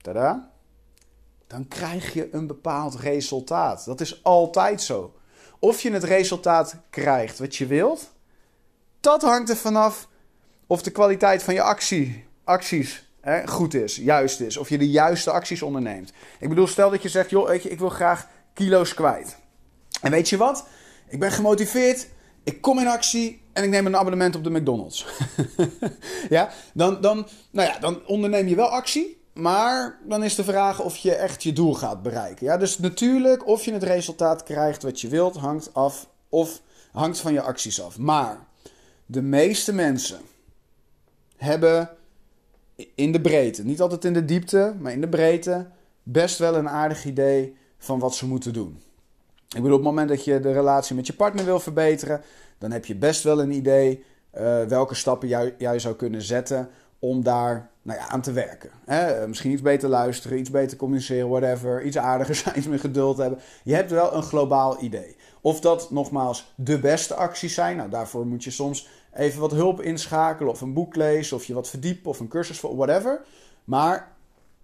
Tada! 0.00 0.50
Dan 1.46 1.68
krijg 1.68 2.12
je 2.12 2.28
een 2.32 2.46
bepaald 2.46 2.94
resultaat. 2.94 3.84
Dat 3.84 4.00
is 4.00 4.24
altijd 4.24 4.82
zo. 4.82 5.14
Of 5.58 5.80
je 5.80 5.90
het 5.92 6.04
resultaat 6.04 6.76
krijgt 6.90 7.38
wat 7.38 7.56
je 7.56 7.66
wilt, 7.66 8.12
dat 9.00 9.22
hangt 9.22 9.50
er 9.50 9.56
vanaf 9.56 10.08
of 10.66 10.82
de 10.82 10.90
kwaliteit 10.90 11.42
van 11.42 11.54
je 11.54 11.62
actie, 11.62 12.24
acties 12.44 13.08
hè, 13.20 13.46
goed 13.46 13.74
is, 13.74 13.96
juist 13.96 14.40
is. 14.40 14.56
Of 14.56 14.68
je 14.68 14.78
de 14.78 14.90
juiste 14.90 15.30
acties 15.30 15.62
onderneemt. 15.62 16.12
Ik 16.40 16.48
bedoel, 16.48 16.66
stel 16.66 16.90
dat 16.90 17.02
je 17.02 17.08
zegt, 17.08 17.30
joh, 17.30 17.48
weet 17.48 17.62
je, 17.62 17.70
ik 17.70 17.78
wil 17.78 17.88
graag 17.88 18.28
kilo's 18.54 18.94
kwijt. 18.94 19.36
En 20.00 20.10
weet 20.10 20.28
je 20.28 20.36
wat? 20.36 20.66
Ik 21.08 21.18
ben 21.18 21.32
gemotiveerd, 21.32 22.08
ik 22.44 22.60
kom 22.60 22.78
in 22.78 22.86
actie 22.86 23.42
en 23.52 23.64
ik 23.64 23.70
neem 23.70 23.86
een 23.86 23.96
abonnement 23.96 24.36
op 24.36 24.44
de 24.44 24.50
McDonald's. 24.50 25.06
ja, 26.28 26.50
dan, 26.74 27.00
dan, 27.00 27.26
nou 27.50 27.68
ja, 27.68 27.78
dan 27.78 28.06
onderneem 28.06 28.48
je 28.48 28.54
wel 28.54 28.68
actie. 28.68 29.16
Maar 29.34 29.98
dan 30.04 30.24
is 30.24 30.34
de 30.34 30.44
vraag 30.44 30.80
of 30.80 30.96
je 30.96 31.14
echt 31.14 31.42
je 31.42 31.52
doel 31.52 31.74
gaat 31.74 32.02
bereiken. 32.02 32.46
Ja, 32.46 32.56
dus 32.56 32.78
natuurlijk, 32.78 33.46
of 33.46 33.64
je 33.64 33.72
het 33.72 33.82
resultaat 33.82 34.42
krijgt 34.42 34.82
wat 34.82 35.00
je 35.00 35.08
wilt, 35.08 35.36
hangt 35.36 35.74
af 35.74 36.08
of 36.28 36.60
hangt 36.92 37.18
van 37.18 37.32
je 37.32 37.40
acties 37.40 37.82
af. 37.82 37.98
Maar 37.98 38.46
de 39.10 39.22
meeste 39.22 39.72
mensen 39.72 40.20
hebben 41.36 41.90
in 42.94 43.12
de 43.12 43.20
breedte, 43.20 43.64
niet 43.64 43.80
altijd 43.80 44.04
in 44.04 44.12
de 44.12 44.24
diepte, 44.24 44.74
maar 44.78 44.92
in 44.92 45.00
de 45.00 45.08
breedte, 45.08 45.66
best 46.02 46.38
wel 46.38 46.54
een 46.54 46.68
aardig 46.68 47.04
idee 47.04 47.56
van 47.78 47.98
wat 47.98 48.14
ze 48.14 48.26
moeten 48.26 48.52
doen. 48.52 48.80
Ik 49.34 49.62
bedoel, 49.62 49.70
op 49.70 49.84
het 49.84 49.88
moment 49.88 50.08
dat 50.08 50.24
je 50.24 50.40
de 50.40 50.52
relatie 50.52 50.96
met 50.96 51.06
je 51.06 51.12
partner 51.12 51.44
wil 51.44 51.60
verbeteren, 51.60 52.22
dan 52.58 52.70
heb 52.70 52.84
je 52.84 52.96
best 52.96 53.22
wel 53.22 53.40
een 53.40 53.50
idee 53.50 54.04
uh, 54.34 54.62
welke 54.64 54.94
stappen 54.94 55.28
jij, 55.28 55.54
jij 55.58 55.78
zou 55.78 55.94
kunnen 55.94 56.22
zetten 56.22 56.68
om 56.98 57.22
daar 57.22 57.70
nou 57.82 57.98
ja, 57.98 58.08
aan 58.08 58.20
te 58.20 58.32
werken. 58.32 58.70
Hè? 58.84 59.28
Misschien 59.28 59.50
iets 59.50 59.62
beter 59.62 59.88
luisteren, 59.88 60.38
iets 60.38 60.50
beter 60.50 60.76
communiceren, 60.76 61.28
whatever. 61.28 61.82
Iets 61.82 61.98
aardiger 61.98 62.34
zijn, 62.44 62.58
iets 62.58 62.66
meer 62.66 62.78
geduld 62.78 63.16
hebben. 63.16 63.38
Je 63.64 63.74
hebt 63.74 63.90
wel 63.90 64.14
een 64.14 64.22
globaal 64.22 64.82
idee. 64.82 65.16
Of 65.40 65.60
dat 65.60 65.90
nogmaals 65.90 66.52
de 66.56 66.78
beste 66.78 67.14
acties 67.14 67.54
zijn. 67.54 67.76
Nou, 67.76 67.90
daarvoor 67.90 68.26
moet 68.26 68.44
je 68.44 68.50
soms 68.50 68.88
even 69.18 69.40
wat 69.40 69.52
hulp 69.52 69.80
inschakelen, 69.80 70.52
of 70.52 70.60
een 70.60 70.72
boek 70.72 70.96
lezen, 70.96 71.36
of 71.36 71.44
je 71.44 71.54
wat 71.54 71.68
verdiepen, 71.68 72.10
of 72.10 72.20
een 72.20 72.28
cursus, 72.28 72.60
whatever. 72.60 73.20
Maar 73.64 74.16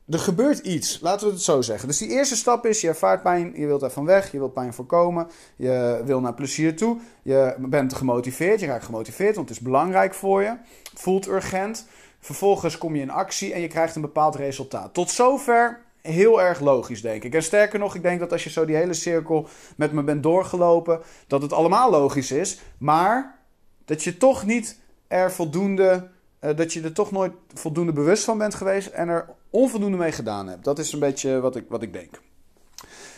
er 0.08 0.18
gebeurt 0.18 0.58
iets, 0.58 1.00
laten 1.00 1.26
we 1.26 1.32
het 1.32 1.42
zo 1.42 1.62
zeggen. 1.62 1.88
Dus 1.88 1.98
die 1.98 2.08
eerste 2.08 2.36
stap 2.36 2.66
is, 2.66 2.80
je 2.80 2.88
ervaart 2.88 3.22
pijn, 3.22 3.52
je 3.56 3.66
wilt 3.66 3.82
ervan 3.82 4.04
weg, 4.04 4.32
je 4.32 4.38
wilt 4.38 4.52
pijn 4.52 4.74
voorkomen, 4.74 5.26
je 5.56 6.02
wil 6.04 6.20
naar 6.20 6.34
plezier 6.34 6.76
toe, 6.76 6.98
je 7.22 7.54
bent 7.58 7.94
gemotiveerd, 7.94 8.60
je 8.60 8.66
raakt 8.66 8.84
gemotiveerd, 8.84 9.36
want 9.36 9.48
het 9.48 9.58
is 9.58 9.64
belangrijk 9.64 10.14
voor 10.14 10.42
je, 10.42 10.56
het 10.90 11.00
voelt 11.00 11.26
urgent. 11.26 11.86
Vervolgens 12.20 12.78
kom 12.78 12.94
je 12.94 13.02
in 13.02 13.10
actie 13.10 13.52
en 13.52 13.60
je 13.60 13.68
krijgt 13.68 13.96
een 13.96 14.02
bepaald 14.02 14.34
resultaat. 14.34 14.94
Tot 14.94 15.10
zover 15.10 15.80
heel 16.02 16.42
erg 16.42 16.60
logisch, 16.60 17.02
denk 17.02 17.24
ik. 17.24 17.34
En 17.34 17.42
sterker 17.42 17.78
nog, 17.78 17.94
ik 17.94 18.02
denk 18.02 18.20
dat 18.20 18.32
als 18.32 18.44
je 18.44 18.50
zo 18.50 18.64
die 18.64 18.76
hele 18.76 18.94
cirkel 18.94 19.48
met 19.76 19.92
me 19.92 20.02
bent 20.02 20.22
doorgelopen, 20.22 21.00
dat 21.26 21.42
het 21.42 21.52
allemaal 21.52 21.90
logisch 21.90 22.30
is, 22.30 22.60
maar 22.78 23.38
dat 23.85 24.03
je 24.03 24.16
toch 24.16 24.44
niet 24.44 24.79
er 25.09 25.33
voldoende 25.33 26.09
eh, 26.44 26.57
dat 26.57 26.73
je 26.73 26.83
er 26.83 26.92
toch 26.92 27.11
nooit 27.11 27.33
voldoende 27.55 27.92
bewust 27.92 28.25
van 28.25 28.38
bent 28.38 28.55
geweest 28.55 28.88
en 28.88 29.09
er 29.09 29.29
onvoldoende 29.51 29.97
mee 29.97 30.12
gedaan 30.12 30.49
hebt. 30.49 30.64
Dat 30.64 30.79
is 30.79 30.92
een 30.92 30.99
beetje 30.99 31.40
wat 31.40 31.57
ik, 31.57 31.64
wat 31.68 31.83
ik 31.83 31.92
denk. 31.92 32.20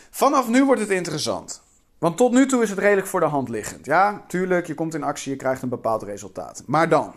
Vanaf 0.09 0.47
nu 0.47 0.65
wordt 0.65 0.81
het 0.81 0.89
interessant. 0.89 1.61
Want 1.97 2.17
tot 2.17 2.31
nu 2.31 2.45
toe 2.45 2.63
is 2.63 2.69
het 2.69 2.79
redelijk 2.79 3.07
voor 3.07 3.19
de 3.19 3.25
hand 3.25 3.49
liggend. 3.49 3.85
Ja, 3.85 4.23
tuurlijk, 4.27 4.67
je 4.67 4.73
komt 4.73 4.93
in 4.93 5.03
actie, 5.03 5.31
je 5.31 5.37
krijgt 5.37 5.61
een 5.61 5.69
bepaald 5.69 6.03
resultaat. 6.03 6.63
Maar 6.65 6.89
dan, 6.89 7.13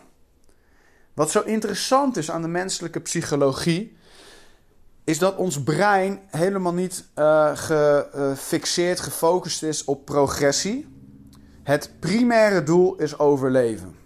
wat 1.15 1.31
zo 1.31 1.41
interessant 1.41 2.17
is 2.17 2.31
aan 2.31 2.43
de 2.43 2.49
menselijke 2.49 3.01
psychologie, 3.01 3.97
is 5.05 5.19
dat 5.19 5.37
ons 5.37 5.63
brein 5.63 6.21
helemaal 6.27 6.75
niet 6.75 7.05
uh, 7.17 7.51
gefixeerd, 7.55 9.01
gefocust 9.01 9.63
is 9.63 9.85
op 9.85 10.05
progressie. 10.05 11.00
Het 11.71 11.91
primaire 11.99 12.63
doel 12.63 12.97
is 12.97 13.19
overleven. 13.19 13.97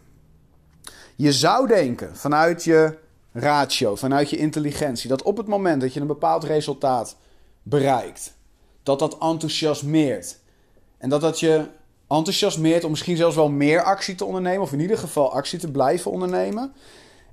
Je 1.17 1.33
zou 1.33 1.67
denken 1.67 2.17
vanuit 2.17 2.65
je 2.65 2.99
ratio, 3.33 3.95
vanuit 3.95 4.31
je 4.31 4.37
intelligentie, 4.37 5.09
dat 5.09 5.23
op 5.23 5.37
het 5.37 5.47
moment 5.47 5.81
dat 5.81 5.95
je 5.95 6.01
een 6.01 6.07
bepaald 6.07 6.45
resultaat 6.45 7.17
bereikt, 7.63 8.35
dat 8.83 8.99
dat 8.99 9.19
enthousiasmeert. 9.19 10.39
En 10.99 11.09
dat 11.09 11.21
dat 11.21 11.41
je 11.41 11.67
enthousiasmeert 12.09 12.85
om 12.85 12.91
misschien 12.91 13.17
zelfs 13.17 13.37
wel 13.37 13.51
meer 13.51 13.83
actie 13.83 14.15
te 14.15 14.25
ondernemen, 14.25 14.63
of 14.63 14.73
in 14.73 14.81
ieder 14.81 14.99
geval 14.99 15.33
actie 15.33 15.59
te 15.59 15.71
blijven 15.71 16.11
ondernemen. 16.11 16.73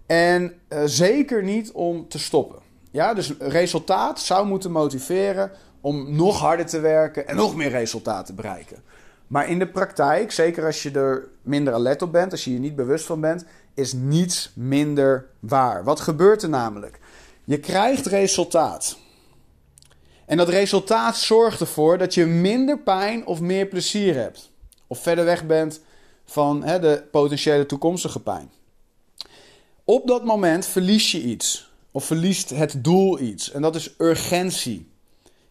En 0.05 0.53
uh, 0.69 0.81
zeker 0.85 1.43
niet 1.43 1.71
om 1.71 2.07
te 2.07 2.19
stoppen. 2.19 2.59
Ja, 2.91 3.13
dus 3.13 3.33
resultaat 3.39 4.19
zou 4.19 4.47
moeten 4.47 4.71
motiveren 4.71 5.51
om 5.81 6.15
nog 6.15 6.39
harder 6.39 6.65
te 6.65 6.79
werken 6.79 7.27
en 7.27 7.35
nog 7.35 7.55
meer 7.55 7.69
resultaat 7.69 8.25
te 8.25 8.33
bereiken. 8.33 8.83
Maar 9.31 9.49
in 9.49 9.59
de 9.59 9.67
praktijk, 9.67 10.31
zeker 10.31 10.65
als 10.65 10.83
je 10.83 10.91
er 10.91 11.27
minder 11.41 11.73
alert 11.73 12.01
op 12.01 12.11
bent, 12.11 12.31
als 12.31 12.43
je 12.43 12.53
je 12.53 12.59
niet 12.59 12.75
bewust 12.75 13.05
van 13.05 13.21
bent, 13.21 13.45
is 13.73 13.93
niets 13.93 14.51
minder 14.55 15.29
waar. 15.39 15.83
Wat 15.83 15.99
gebeurt 15.99 16.43
er 16.43 16.49
namelijk? 16.49 16.99
Je 17.43 17.59
krijgt 17.59 18.05
resultaat. 18.05 18.97
En 20.25 20.37
dat 20.37 20.49
resultaat 20.49 21.17
zorgt 21.17 21.59
ervoor 21.59 21.97
dat 21.97 22.13
je 22.13 22.25
minder 22.25 22.79
pijn 22.79 23.25
of 23.25 23.41
meer 23.41 23.65
plezier 23.65 24.15
hebt. 24.15 24.51
Of 24.87 24.99
verder 24.99 25.25
weg 25.25 25.45
bent 25.45 25.81
van 26.25 26.63
hè, 26.63 26.79
de 26.79 27.03
potentiële 27.11 27.65
toekomstige 27.65 28.19
pijn. 28.19 28.51
Op 29.83 30.07
dat 30.07 30.25
moment 30.25 30.65
verlies 30.65 31.11
je 31.11 31.21
iets. 31.21 31.71
Of 31.91 32.05
verliest 32.05 32.49
het 32.49 32.83
doel 32.83 33.19
iets. 33.19 33.51
En 33.51 33.61
dat 33.61 33.75
is 33.75 33.93
urgentie. 33.97 34.91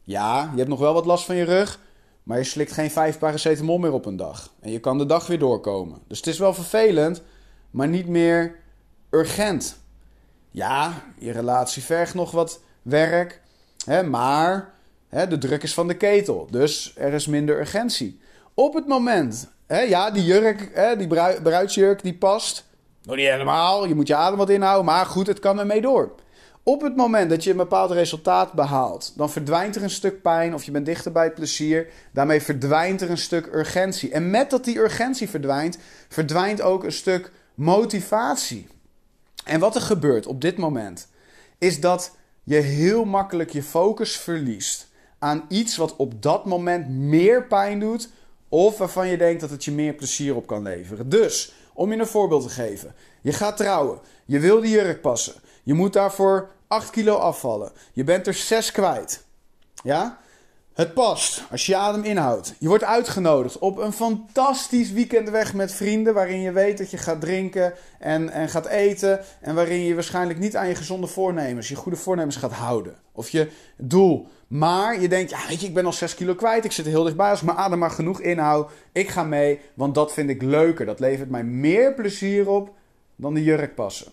Ja, 0.04 0.50
je 0.50 0.56
hebt 0.56 0.68
nog 0.68 0.78
wel 0.78 0.94
wat 0.94 1.06
last 1.06 1.24
van 1.24 1.36
je 1.36 1.44
rug. 1.44 1.88
Maar 2.22 2.38
je 2.38 2.44
slikt 2.44 2.72
geen 2.72 2.90
vijf 2.90 3.18
paracetamol 3.18 3.78
meer 3.78 3.92
op 3.92 4.06
een 4.06 4.16
dag. 4.16 4.52
En 4.61 4.70
je 4.70 4.80
kan 4.80 4.98
de 4.98 5.06
dag 5.06 5.26
weer 5.26 5.38
doorkomen. 5.38 5.98
Dus 6.06 6.18
het 6.18 6.26
is 6.26 6.38
wel 6.38 6.54
vervelend, 6.54 7.22
maar 7.70 7.88
niet 7.88 8.09
meer 8.09 8.59
urgent. 9.11 9.78
Ja, 10.50 11.02
je 11.18 11.33
relatie 11.33 11.83
vergt 11.83 12.14
nog 12.14 12.30
wat 12.30 12.61
werk. 12.83 13.40
Hè, 13.85 14.02
maar 14.02 14.74
hè, 15.09 15.26
de 15.26 15.38
druk 15.38 15.62
is 15.62 15.74
van 15.74 15.88
de 15.88 15.96
ketel. 15.96 16.46
Dus 16.50 16.92
er 16.96 17.12
is 17.12 17.26
minder 17.26 17.59
urgentie. 17.59 18.20
Op 18.54 18.74
het 18.74 18.87
moment, 18.87 19.50
hè, 19.66 19.80
ja, 19.80 20.11
die 20.11 20.24
jurk, 20.24 20.70
hè, 20.74 20.96
die 20.96 21.06
bruidsjurk, 21.42 22.02
die 22.02 22.14
past. 22.14 22.68
Nog 23.02 23.16
niet 23.16 23.28
helemaal, 23.28 23.87
je 23.87 23.94
moet 23.94 24.06
je 24.06 24.14
adem 24.14 24.38
wat 24.38 24.50
inhouden. 24.50 24.85
Maar 24.85 25.06
goed, 25.06 25.26
het 25.26 25.38
kan 25.38 25.59
ermee 25.59 25.80
door. 25.80 26.14
Op 26.70 26.80
het 26.80 26.96
moment 26.96 27.30
dat 27.30 27.44
je 27.44 27.50
een 27.50 27.56
bepaald 27.56 27.90
resultaat 27.90 28.52
behaalt, 28.52 29.12
dan 29.16 29.30
verdwijnt 29.30 29.76
er 29.76 29.83
een 29.83 29.90
stuk 29.90 30.22
pijn 30.22 30.54
of 30.54 30.64
je 30.64 30.70
bent 30.70 30.87
dichter 30.87 31.12
bij 31.12 31.24
het 31.24 31.35
plezier. 31.35 31.87
Daarmee 32.12 32.40
verdwijnt 32.40 33.00
er 33.00 33.11
een 33.11 33.18
stuk 33.18 33.46
urgentie. 33.54 34.11
En 34.11 34.30
met 34.30 34.50
dat 34.50 34.64
die 34.64 34.78
urgentie 34.78 35.28
verdwijnt, 35.28 35.78
verdwijnt 36.09 36.61
ook 36.61 36.85
een 36.85 36.92
stuk 36.92 37.33
motivatie. 37.54 38.66
En 39.44 39.61
wat 39.61 39.74
er 39.74 39.80
gebeurt 39.80 40.26
op 40.26 40.40
dit 40.40 40.56
moment, 40.56 41.09
is 41.59 41.80
dat 41.80 42.16
je 42.42 42.56
heel 42.56 43.04
makkelijk 43.04 43.50
je 43.50 43.62
focus 43.62 44.16
verliest 44.16 44.88
aan 45.18 45.44
iets 45.48 45.76
wat 45.76 45.96
op 45.96 46.22
dat 46.22 46.44
moment 46.44 46.88
meer 46.88 47.46
pijn 47.46 47.80
doet, 47.80 48.09
of 48.48 48.78
waarvan 48.78 49.09
je 49.09 49.18
denkt 49.18 49.40
dat 49.40 49.50
het 49.50 49.64
je 49.64 49.72
meer 49.72 49.94
plezier 49.94 50.37
op 50.37 50.46
kan 50.46 50.62
leveren. 50.62 51.09
Dus, 51.09 51.54
om 51.74 51.92
je 51.92 51.98
een 51.98 52.06
voorbeeld 52.06 52.42
te 52.42 52.48
geven, 52.48 52.94
je 53.20 53.33
gaat 53.33 53.56
trouwen, 53.56 53.98
je 54.24 54.38
wil 54.38 54.61
die 54.61 54.70
jurk 54.70 55.00
passen. 55.00 55.35
Je 55.62 55.74
moet 55.74 55.92
daarvoor 55.92 56.50
8 56.70 56.90
kilo 56.90 57.16
afvallen. 57.16 57.72
Je 57.92 58.04
bent 58.04 58.26
er 58.26 58.35
6 58.35 58.72
kwijt. 58.72 59.24
Ja? 59.83 60.18
Het 60.74 60.94
past 60.94 61.42
als 61.50 61.66
je 61.66 61.72
je 61.72 61.78
adem 61.78 62.04
inhoudt. 62.04 62.54
Je 62.59 62.68
wordt 62.68 62.85
uitgenodigd 62.85 63.59
op 63.59 63.78
een 63.78 63.92
fantastisch 63.92 64.92
weekend 64.92 65.30
weg 65.30 65.54
met 65.54 65.72
vrienden. 65.72 66.14
Waarin 66.14 66.40
je 66.40 66.52
weet 66.52 66.78
dat 66.78 66.90
je 66.90 66.96
gaat 66.96 67.20
drinken 67.20 67.72
en, 67.98 68.30
en 68.30 68.48
gaat 68.48 68.66
eten. 68.66 69.20
En 69.40 69.54
waarin 69.54 69.80
je 69.80 69.94
waarschijnlijk 69.94 70.38
niet 70.38 70.56
aan 70.56 70.68
je 70.68 70.74
gezonde 70.74 71.06
voornemens, 71.06 71.68
je 71.68 71.74
goede 71.74 71.98
voornemens 71.98 72.37
gaat 72.37 72.52
houden. 72.52 72.94
Of 73.12 73.28
je 73.28 73.50
doel. 73.76 74.28
Maar 74.46 75.00
je 75.00 75.09
denkt, 75.09 75.30
ja, 75.30 75.38
weet 75.48 75.61
je, 75.61 75.66
ik 75.66 75.74
ben 75.74 75.87
al 75.87 75.92
6 75.92 76.14
kilo 76.14 76.35
kwijt. 76.35 76.64
Ik 76.64 76.72
zit 76.72 76.87
heel 76.87 77.04
dichtbij. 77.04 77.30
Als 77.30 77.42
mijn 77.42 77.59
adem 77.59 77.78
maar 77.78 77.90
genoeg 77.90 78.20
inhoud, 78.20 78.70
ik 78.92 79.09
ga 79.09 79.22
mee. 79.22 79.61
Want 79.74 79.94
dat 79.94 80.12
vind 80.12 80.30
ik 80.30 80.42
leuker. 80.42 80.87
Dat 80.87 81.00
levert 81.00 81.30
mij 81.30 81.44
meer 81.44 81.94
plezier 81.94 82.48
op 82.48 82.74
dan 83.16 83.35
de 83.35 83.42
jurk 83.42 83.74
passen. 83.74 84.12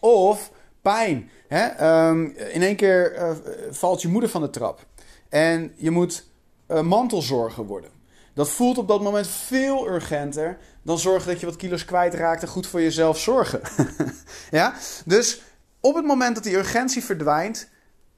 Of 0.00 0.50
pijn. 0.82 1.30
Hè? 1.48 1.66
Ehm, 1.66 2.24
in 2.24 2.62
één 2.62 2.76
keer 2.76 3.16
uh, 3.16 3.30
valt 3.70 4.02
je 4.02 4.08
moeder 4.08 4.30
van 4.30 4.40
de 4.40 4.50
trap. 4.50 4.86
En 5.28 5.72
je 5.76 5.90
moet 5.90 6.26
uh, 6.68 6.80
mantelzorger 6.80 7.64
worden. 7.66 7.90
Dat 8.34 8.50
voelt 8.50 8.78
op 8.78 8.88
dat 8.88 9.02
moment 9.02 9.26
veel 9.26 9.88
urgenter 9.88 10.58
dan 10.82 10.98
zorgen 10.98 11.28
dat 11.28 11.40
je 11.40 11.46
wat 11.46 11.56
kilo's 11.56 11.84
kwijtraakt 11.84 12.42
en 12.42 12.48
goed 12.48 12.66
voor 12.66 12.80
jezelf 12.80 13.18
zorgen. 13.18 13.60
ja? 14.50 14.74
Dus 15.04 15.42
op 15.80 15.94
het 15.94 16.04
moment 16.04 16.34
dat 16.34 16.44
die 16.44 16.56
urgentie 16.56 17.04
verdwijnt, 17.04 17.68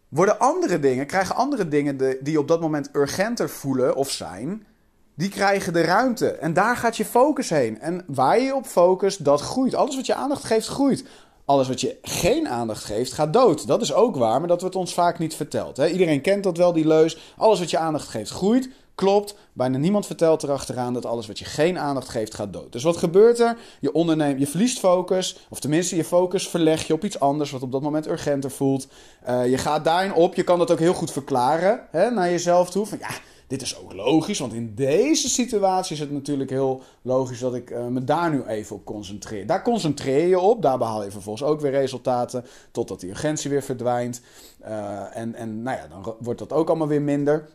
worden 0.09 0.38
andere 0.38 0.81
dingen, 0.81 1.07
krijgen 1.07 1.35
andere 1.35 1.68
dingen 1.68 1.96
de, 1.96 2.18
die 2.20 2.38
op 2.38 2.48
dat 2.48 2.61
moment 2.61 2.88
urgenter 2.92 3.50
voelen 3.50 3.96
of 3.96 4.11
zijn, 4.11 4.66
die 5.14 5.29
krijgen 5.29 5.72
de 5.72 5.81
ruimte. 5.81 6.31
En 6.31 6.53
daar 6.53 6.77
gaat 6.77 6.96
je 6.96 7.05
focus 7.05 7.50
heen. 7.50 7.81
En 7.81 8.05
waar 8.07 8.40
je 8.40 8.55
op 8.55 8.66
focust, 8.66 9.24
dat 9.24 9.40
groeit. 9.40 9.74
Alles 9.74 9.96
wat 9.96 10.07
je 10.07 10.14
aandacht 10.14 10.44
geeft, 10.44 10.66
groeit. 10.66 11.05
Alles 11.45 11.69
wat 11.69 11.81
je 11.81 11.99
geen 12.03 12.49
aandacht 12.49 12.85
geeft, 12.85 13.13
gaat 13.13 13.33
dood. 13.33 13.67
Dat 13.67 13.83
is 13.83 13.93
ook 13.93 14.17
waar, 14.17 14.39
maar 14.39 14.49
dat 14.49 14.61
wordt 14.61 14.77
ons 14.77 14.95
vaak 14.95 15.19
niet 15.19 15.35
verteld. 15.35 15.77
Hè? 15.77 15.89
Iedereen 15.89 16.21
kent 16.21 16.45
dat 16.45 16.57
wel, 16.57 16.73
die 16.73 16.87
leus. 16.87 17.19
Alles 17.37 17.59
wat 17.59 17.71
je 17.71 17.79
aandacht 17.79 18.09
geeft, 18.09 18.31
groeit. 18.31 18.69
Klopt, 18.95 19.35
bijna 19.53 19.79
niemand 19.79 20.07
vertelt 20.07 20.43
erachteraan 20.43 20.95
dat 20.95 21.07
alles 21.07 21.27
wat 21.27 21.39
je 21.39 21.45
geen 21.45 21.79
aandacht 21.79 22.09
geeft, 22.09 22.35
gaat 22.35 22.53
dood. 22.53 22.73
Dus 22.73 22.83
wat 22.83 22.97
gebeurt 22.97 23.39
er? 23.41 23.57
Je, 23.81 23.93
onderneemt, 23.93 24.41
je 24.41 24.47
verliest 24.47 24.79
focus, 24.79 25.47
of 25.49 25.61
tenminste 25.61 25.97
je 25.97 26.05
focus 26.05 26.49
verleg 26.49 26.87
je 26.87 26.93
op 26.93 27.05
iets 27.05 27.21
anders 27.21 27.51
wat 27.51 27.63
op 27.63 27.73
dat 27.73 27.83
moment 27.83 28.09
urgenter 28.09 28.51
voelt. 28.51 28.87
Uh, 29.29 29.51
je 29.51 29.59
gaat 29.59 29.85
daarin 29.85 30.15
op, 30.15 30.35
je 30.35 30.43
kan 30.43 30.59
dat 30.59 30.71
ook 30.71 30.79
heel 30.79 30.95
goed 30.95 31.11
verklaren 31.11 31.81
hè, 31.91 32.11
naar 32.11 32.31
jezelf 32.31 32.71
toe. 32.71 32.87
Van 32.87 32.99
ja, 32.99 33.11
dit 33.47 33.63
is 33.63 33.79
ook 33.79 33.93
logisch, 33.93 34.39
want 34.39 34.53
in 34.53 34.75
deze 34.75 35.29
situatie 35.29 35.95
is 35.95 36.01
het 36.01 36.11
natuurlijk 36.11 36.51
heel 36.51 36.83
logisch 37.03 37.39
dat 37.39 37.55
ik 37.55 37.71
uh, 37.71 37.87
me 37.87 38.05
daar 38.05 38.31
nu 38.31 38.45
even 38.45 38.77
op 38.77 38.85
concentreer. 38.85 39.47
Daar 39.47 39.63
concentreer 39.63 40.27
je 40.27 40.39
op, 40.39 40.63
daar 40.63 40.79
behaal 40.79 41.05
je 41.05 41.11
vervolgens 41.11 41.49
ook 41.49 41.61
weer 41.61 41.71
resultaten, 41.71 42.45
totdat 42.71 43.01
die 43.01 43.11
urgentie 43.11 43.51
weer 43.51 43.63
verdwijnt. 43.63 44.21
Uh, 44.63 45.17
en, 45.17 45.35
en 45.35 45.63
nou 45.63 45.79
ja, 45.79 45.87
dan 45.87 46.15
wordt 46.19 46.39
dat 46.39 46.53
ook 46.53 46.69
allemaal 46.69 46.89
weer 46.89 47.03
minder. 47.03 47.49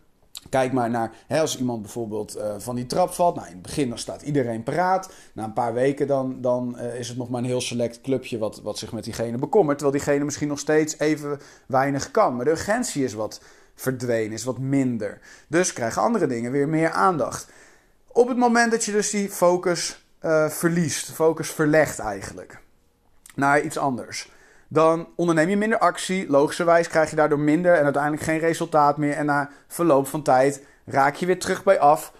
Kijk 0.49 0.73
maar 0.73 0.89
naar, 0.89 1.11
hè, 1.27 1.39
als 1.39 1.57
iemand 1.57 1.81
bijvoorbeeld 1.81 2.37
uh, 2.37 2.55
van 2.57 2.75
die 2.75 2.85
trap 2.85 3.09
valt. 3.09 3.35
Nou, 3.35 3.47
in 3.47 3.53
het 3.53 3.61
begin 3.61 3.89
dan 3.89 3.97
staat 3.97 4.21
iedereen 4.21 4.63
paraat. 4.63 5.11
Na 5.33 5.43
een 5.43 5.53
paar 5.53 5.73
weken 5.73 6.07
dan, 6.07 6.41
dan 6.41 6.79
is 6.79 7.07
het 7.07 7.17
nog 7.17 7.29
maar 7.29 7.41
een 7.41 7.47
heel 7.47 7.61
select 7.61 8.01
clubje 8.01 8.37
wat, 8.37 8.61
wat 8.61 8.77
zich 8.77 8.91
met 8.91 9.03
diegene 9.03 9.37
bekommert. 9.37 9.77
Terwijl 9.77 9.97
diegene 9.97 10.25
misschien 10.25 10.47
nog 10.47 10.59
steeds 10.59 10.99
even 10.99 11.39
weinig 11.67 12.11
kan. 12.11 12.35
Maar 12.35 12.45
de 12.45 12.51
urgentie 12.51 13.03
is 13.03 13.13
wat 13.13 13.41
verdwenen, 13.79 14.31
is 14.31 14.43
wat 14.43 14.57
minder. 14.57 15.19
Dus 15.47 15.73
krijgen 15.73 16.01
andere 16.01 16.27
dingen 16.27 16.51
weer 16.51 16.67
meer 16.67 16.89
aandacht. 16.89 17.47
Op 18.07 18.27
het 18.27 18.37
moment 18.37 18.71
dat 18.71 18.85
je 18.85 18.91
dus 18.91 19.09
die 19.09 19.29
focus 19.29 20.05
uh, 20.21 20.49
verliest, 20.49 21.11
focus 21.11 21.49
verlegt 21.49 21.99
eigenlijk 21.99 22.59
naar 23.35 23.61
iets 23.61 23.77
anders, 23.77 24.29
dan 24.67 25.07
onderneem 25.15 25.49
je 25.49 25.57
minder 25.57 25.79
actie. 25.79 26.29
Logischerwijs 26.29 26.87
krijg 26.87 27.09
je 27.09 27.15
daardoor 27.15 27.39
minder 27.39 27.73
en 27.73 27.83
uiteindelijk 27.83 28.23
geen 28.23 28.39
resultaat 28.39 28.97
meer. 28.97 29.13
En 29.13 29.25
na 29.25 29.49
verloop 29.67 30.07
van 30.07 30.21
tijd 30.21 30.65
raak 30.85 31.15
je 31.15 31.25
weer 31.25 31.39
terug 31.39 31.63
bij 31.63 31.79
af, 31.79 32.13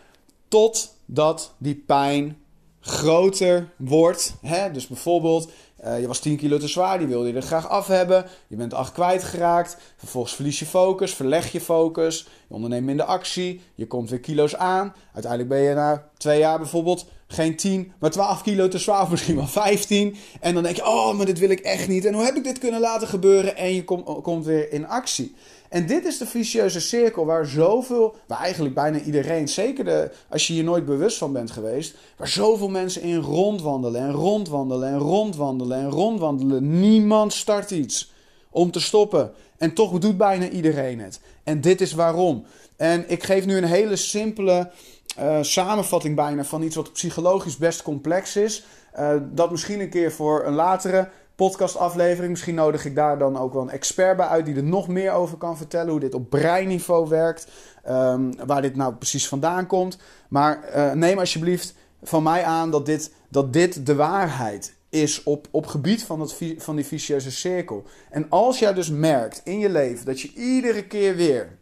totdat 0.48 1.56
die 1.58 1.84
pijn 1.88 2.38
groter 2.80 3.69
wordt. 3.78 4.34
Hè? 4.41 4.72
Dus 4.72 4.88
bijvoorbeeld, 4.88 5.52
uh, 5.86 6.00
je 6.00 6.08
was 6.08 6.20
10 6.20 6.38
kilo 6.38 6.58
te 6.58 6.68
zwaar, 6.68 6.98
die 6.98 7.08
wilde 7.08 7.28
je 7.28 7.34
er 7.34 7.42
graag 7.42 7.70
af 7.70 7.88
hebben. 7.88 8.26
Je 8.48 8.56
bent 8.56 8.74
8 8.74 8.92
kwijtgeraakt. 8.92 9.78
Vervolgens 9.98 10.36
verlies 10.36 10.60
je 10.60 10.65
focus, 10.65 11.13
verleg 11.13 11.52
je 11.52 11.62
focus. 11.62 12.28
Je 12.48 12.54
onderneemt 12.54 12.86
minder 12.86 13.06
actie. 13.06 13.62
Je 13.76 13.88
komt 13.88 14.10
weer 14.10 14.20
kilo's 14.20 14.56
aan. 14.56 14.94
Uiteindelijk 15.13 15.52
ben 15.52 15.62
je 15.62 15.74
na 15.74 16.10
twee 16.18 16.39
jaar 16.39 16.58
bijvoorbeeld 16.58 17.06
geen 17.28 17.56
10, 17.56 17.92
maar 18.00 18.10
12 18.10 18.42
kilo 18.42 18.68
te 18.68 18.78
zwaar, 18.78 19.02
of 19.02 19.10
misschien 19.10 19.36
wel 19.36 19.48
15. 19.48 20.15
En 20.39 20.54
dan 20.54 20.63
denk 20.63 20.76
je, 20.76 20.86
oh, 20.86 21.18
maar 21.18 21.26
dit 21.26 21.39
wil 21.39 21.50
ik 21.50 21.60
echt 21.60 21.88
niet. 21.88 22.06
En 22.06 22.13
hoe 22.13 22.24
heb 22.24 22.36
ik 22.36 22.44
dit 22.44 22.60
kunnen 22.60 22.80
laten 22.80 23.08
gebeuren? 23.08 23.56
En 23.56 23.74
je 23.74 23.84
kom, 23.84 24.04
komt 24.04 24.46
weer 24.46 24.72
in 24.72 24.88
actie. 24.88 25.36
En 25.70 25.86
dit 25.86 26.06
is 26.06 26.18
de 26.18 26.26
vicieuze 26.26 26.80
cirkel 26.80 27.26
waar 27.26 27.46
zoveel, 27.46 28.16
waar 28.28 28.40
eigenlijk 28.40 28.76
bijna 28.76 29.00
iedereen, 29.00 29.48
zeker 29.48 29.86
de, 29.86 30.12
als 30.30 30.48
je 30.48 30.54
hier 30.54 30.64
nooit 30.64 30.86
bewust 30.86 31.18
van 31.18 31.34
bent 31.34 31.52
geweest, 31.52 31.96
waar 32.18 32.28
zoveel 32.28 32.70
mensen 32.70 33.02
in 33.02 33.20
rondwandelen 33.20 34.02
en 34.02 34.12
rondwandelen 34.12 34.90
en 34.90 34.98
rondwandelen 34.98 35.78
en 35.78 35.90
rondwandelen. 35.90 36.80
Niemand 36.80 37.34
start 37.34 37.72
iets 37.72 38.14
om 38.50 38.72
te 38.72 38.80
stoppen. 38.80 39.32
En 39.58 39.74
toch 39.74 40.00
doet 40.00 40.18
bijna 40.18 40.50
iedereen 40.50 41.00
het. 41.00 41.20
En 41.44 41.62
dit 41.62 41.82
is 41.82 41.94
waarom. 41.94 42.46
En 42.78 43.10
ik 43.10 43.24
geef 43.24 43.46
nu 43.46 43.58
een 43.58 43.64
hele 43.64 43.96
simpele 43.96 44.72
uh, 45.20 45.38
samenvatting 45.42 46.16
bijna 46.16 46.44
van 46.44 46.62
iets 46.62 46.76
wat 46.76 46.94
psychologisch 46.94 47.58
best 47.58 47.82
complex 47.82 48.36
is. 48.36 48.64
Uh, 49.00 49.14
dat 49.32 49.52
misschien 49.52 49.80
een 49.80 49.90
keer 49.90 50.12
voor 50.12 50.46
een 50.46 50.54
latere 50.54 51.10
podcastaflevering. 51.39 52.32
Misschien 52.32 52.56
nodig 52.56 52.86
ik 52.86 52.95
daar 52.95 53.17
dan 53.17 53.38
ook 53.38 53.54
wel 53.54 53.62
een 53.62 53.69
expert 53.69 54.17
bij 54.17 54.25
uit 54.25 54.45
die 54.45 54.56
er 54.56 54.63
nog 54.63 54.88
meer 54.88 55.12
over 55.12 55.38
kan 55.38 55.58
vertellen. 55.58 55.91
Hoe 55.91 55.99
dit 55.99 56.13
op 56.13 56.30
breinniveau 56.30 57.10
werkt. 57.10 57.47
Ehm, 57.84 58.32
waar 58.45 58.62
dit 58.62 58.75
nou 58.75 58.93
precies 58.93 59.28
vandaan 59.28 59.67
komt. 59.67 59.97
Maar 60.30 60.60
uh, 60.75 60.91
neem 60.91 61.19
alsjeblieft 61.19 61.73
van 62.04 62.23
mij 62.23 62.43
aan 62.43 62.71
dat 62.71 62.86
dit, 62.86 63.12
dat 63.30 63.54
dit 63.54 63.86
de 63.86 63.95
waarheid 63.95 64.73
is 64.89 65.23
op, 65.23 65.47
op 65.52 65.65
gebied 65.65 66.04
van, 66.04 66.19
het, 66.19 66.38
van 66.58 66.75
die 66.75 66.86
vicieuze 66.86 67.32
cirkel. 67.32 67.84
En 68.10 68.25
als 68.30 68.60
jij 68.60 68.73
dus 68.73 68.89
merkt 68.89 69.41
in 69.43 69.60
je 69.60 69.69
leven 69.69 70.06
dat 70.06 70.21
je 70.21 70.34
iedere 70.34 70.88
keer 70.88 71.15
weer 71.15 71.58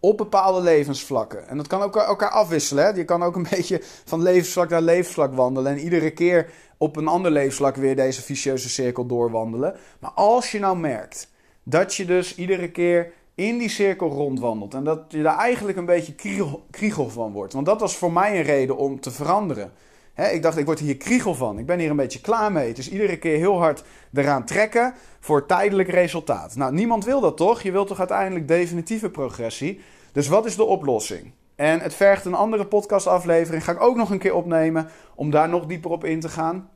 op 0.00 0.16
bepaalde 0.16 0.60
levensvlakken. 0.60 1.48
En 1.48 1.56
dat 1.56 1.66
kan 1.66 1.82
ook 1.82 1.96
elkaar 1.96 2.30
afwisselen. 2.30 2.84
Hè? 2.84 2.90
Je 2.90 3.04
kan 3.04 3.22
ook 3.22 3.36
een 3.36 3.46
beetje 3.56 3.80
van 4.04 4.22
levensvlak 4.22 4.68
naar 4.68 4.82
levensvlak 4.82 5.34
wandelen. 5.34 5.72
En 5.72 5.78
iedere 5.78 6.10
keer 6.10 6.50
op 6.78 6.96
een 6.96 7.08
ander 7.08 7.30
levensvlak 7.30 7.76
weer 7.76 7.96
deze 7.96 8.22
vicieuze 8.22 8.68
cirkel 8.68 9.06
doorwandelen. 9.06 9.76
Maar 9.98 10.10
als 10.10 10.52
je 10.52 10.58
nou 10.58 10.78
merkt 10.78 11.28
dat 11.62 11.94
je 11.94 12.04
dus 12.04 12.34
iedere 12.34 12.70
keer 12.70 13.12
in 13.34 13.58
die 13.58 13.68
cirkel 13.68 14.08
rondwandelt. 14.08 14.74
En 14.74 14.84
dat 14.84 15.04
je 15.08 15.22
daar 15.22 15.38
eigenlijk 15.38 15.78
een 15.78 15.84
beetje 15.84 16.14
kriegel, 16.70 17.10
van 17.10 17.32
wordt. 17.32 17.52
Want 17.52 17.66
dat 17.66 17.80
was 17.80 17.96
voor 17.96 18.12
mij 18.12 18.36
een 18.36 18.42
reden 18.42 18.76
om 18.76 19.00
te 19.00 19.10
veranderen. 19.10 19.72
ik 20.32 20.42
dacht, 20.42 20.56
ik 20.56 20.66
word 20.66 20.78
hier 20.78 20.96
kriegel 20.96 21.34
van. 21.34 21.58
Ik 21.58 21.66
ben 21.66 21.78
hier 21.78 21.90
een 21.90 21.96
beetje 21.96 22.20
klaar 22.20 22.52
mee. 22.52 22.72
Dus 22.72 22.90
iedere 22.90 23.18
keer 23.18 23.36
heel 23.36 23.58
hard 23.58 23.84
eraan 24.14 24.44
trekken 24.44 24.94
voor 25.20 25.46
tijdelijk 25.46 25.88
resultaat. 25.88 26.56
Nou, 26.56 26.72
niemand 26.72 27.04
wil 27.04 27.20
dat 27.20 27.36
toch? 27.36 27.62
Je 27.62 27.72
wilt 27.72 27.88
toch 27.88 27.98
uiteindelijk 27.98 28.48
definitieve 28.48 29.10
progressie? 29.10 29.80
Dus 30.12 30.28
wat 30.28 30.46
is 30.46 30.56
de 30.56 30.64
oplossing? 30.64 31.32
En 31.58 31.80
het 31.80 31.94
vergt 31.94 32.24
een 32.24 32.34
andere 32.34 32.66
podcastaflevering. 32.66 33.64
Ga 33.64 33.72
ik 33.72 33.80
ook 33.80 33.96
nog 33.96 34.10
een 34.10 34.18
keer 34.18 34.34
opnemen 34.34 34.88
om 35.14 35.30
daar 35.30 35.48
nog 35.48 35.66
dieper 35.66 35.90
op 35.90 36.04
in 36.04 36.20
te 36.20 36.28
gaan. 36.28 36.70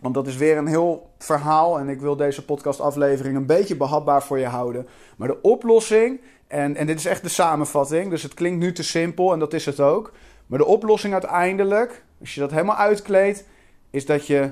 Want 0.00 0.14
dat 0.14 0.26
is 0.26 0.36
weer 0.36 0.56
een 0.56 0.66
heel 0.66 1.10
verhaal 1.18 1.78
en 1.78 1.88
ik 1.88 2.00
wil 2.00 2.16
deze 2.16 2.44
podcastaflevering 2.44 3.36
een 3.36 3.46
beetje 3.46 3.76
behapbaar 3.76 4.22
voor 4.22 4.38
je 4.38 4.46
houden. 4.46 4.88
Maar 5.16 5.28
de 5.28 5.40
oplossing, 5.42 6.20
en, 6.46 6.76
en 6.76 6.86
dit 6.86 6.98
is 6.98 7.06
echt 7.06 7.22
de 7.22 7.28
samenvatting, 7.28 8.10
dus 8.10 8.22
het 8.22 8.34
klinkt 8.34 8.58
nu 8.58 8.72
te 8.72 8.82
simpel 8.82 9.32
en 9.32 9.38
dat 9.38 9.52
is 9.52 9.66
het 9.66 9.80
ook. 9.80 10.12
Maar 10.46 10.58
de 10.58 10.66
oplossing 10.66 11.12
uiteindelijk, 11.12 12.04
als 12.20 12.34
je 12.34 12.40
dat 12.40 12.50
helemaal 12.50 12.76
uitkleedt, 12.76 13.44
is 13.90 14.06
dat 14.06 14.26
je 14.26 14.50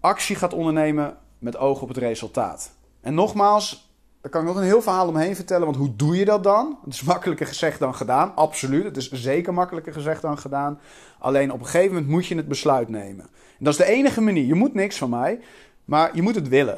actie 0.00 0.36
gaat 0.36 0.54
ondernemen 0.54 1.16
met 1.38 1.56
oog 1.56 1.82
op 1.82 1.88
het 1.88 1.96
resultaat. 1.96 2.72
En 3.00 3.14
nogmaals, 3.14 3.85
daar 4.26 4.34
kan 4.34 4.44
ik 4.44 4.54
nog 4.54 4.62
een 4.62 4.70
heel 4.70 4.82
verhaal 4.82 5.08
omheen 5.08 5.36
vertellen, 5.36 5.64
want 5.64 5.76
hoe 5.76 5.96
doe 5.96 6.16
je 6.16 6.24
dat 6.24 6.44
dan? 6.44 6.78
Het 6.84 6.94
is 6.94 7.02
makkelijker 7.02 7.46
gezegd 7.46 7.78
dan 7.78 7.94
gedaan, 7.94 8.34
absoluut. 8.34 8.84
Het 8.84 8.96
is 8.96 9.10
zeker 9.10 9.54
makkelijker 9.54 9.92
gezegd 9.92 10.22
dan 10.22 10.38
gedaan. 10.38 10.80
Alleen 11.18 11.52
op 11.52 11.60
een 11.60 11.66
gegeven 11.66 11.94
moment 11.94 12.08
moet 12.08 12.26
je 12.26 12.36
het 12.36 12.48
besluit 12.48 12.88
nemen. 12.88 13.24
En 13.58 13.64
dat 13.64 13.72
is 13.72 13.78
de 13.78 13.92
enige 13.92 14.20
manier. 14.20 14.44
Je 14.44 14.54
moet 14.54 14.74
niks 14.74 14.98
van 14.98 15.10
mij, 15.10 15.40
maar 15.84 16.16
je 16.16 16.22
moet 16.22 16.34
het 16.34 16.48
willen. 16.48 16.76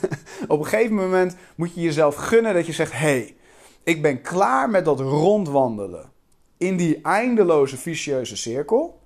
op 0.48 0.58
een 0.58 0.66
gegeven 0.66 0.94
moment 0.94 1.36
moet 1.54 1.74
je 1.74 1.80
jezelf 1.80 2.14
gunnen 2.14 2.54
dat 2.54 2.66
je 2.66 2.72
zegt: 2.72 2.92
hé, 2.92 2.98
hey, 2.98 3.36
ik 3.82 4.02
ben 4.02 4.20
klaar 4.20 4.70
met 4.70 4.84
dat 4.84 5.00
rondwandelen 5.00 6.10
in 6.56 6.76
die 6.76 7.00
eindeloze 7.02 7.76
vicieuze 7.76 8.36
cirkel. 8.36 9.00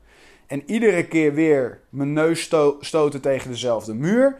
En 0.46 0.62
iedere 0.66 1.06
keer 1.06 1.34
weer 1.34 1.80
mijn 1.90 2.12
neus 2.12 2.50
stoten 2.80 3.20
tegen 3.20 3.50
dezelfde 3.50 3.94
muur. 3.94 4.38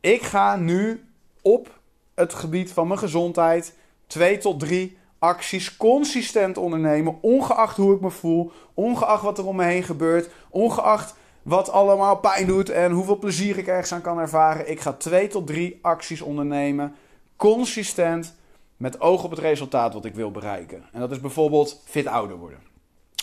Ik 0.00 0.22
ga 0.22 0.56
nu 0.56 1.04
op 1.42 1.74
het 2.16 2.34
gebied 2.34 2.72
van 2.72 2.86
mijn 2.86 2.98
gezondheid 2.98 3.74
twee 4.06 4.38
tot 4.38 4.60
drie 4.60 4.98
acties 5.18 5.76
consistent 5.76 6.56
ondernemen, 6.56 7.18
ongeacht 7.20 7.76
hoe 7.76 7.94
ik 7.94 8.00
me 8.00 8.10
voel, 8.10 8.52
ongeacht 8.74 9.22
wat 9.22 9.38
er 9.38 9.46
om 9.46 9.56
me 9.56 9.64
heen 9.64 9.82
gebeurt, 9.82 10.30
ongeacht 10.50 11.14
wat 11.42 11.70
allemaal 11.70 12.16
pijn 12.16 12.46
doet 12.46 12.68
en 12.68 12.92
hoeveel 12.92 13.18
plezier 13.18 13.58
ik 13.58 13.66
ergens 13.66 13.92
aan 13.92 14.00
kan 14.00 14.18
ervaren. 14.18 14.70
Ik 14.70 14.80
ga 14.80 14.92
twee 14.92 15.28
tot 15.28 15.46
drie 15.46 15.78
acties 15.82 16.20
ondernemen, 16.20 16.94
consistent, 17.36 18.34
met 18.76 19.00
oog 19.00 19.24
op 19.24 19.30
het 19.30 19.38
resultaat 19.38 19.94
wat 19.94 20.04
ik 20.04 20.14
wil 20.14 20.30
bereiken. 20.30 20.84
En 20.92 21.00
dat 21.00 21.10
is 21.10 21.20
bijvoorbeeld 21.20 21.82
fit 21.84 22.06
ouder 22.06 22.36
worden. 22.36 22.58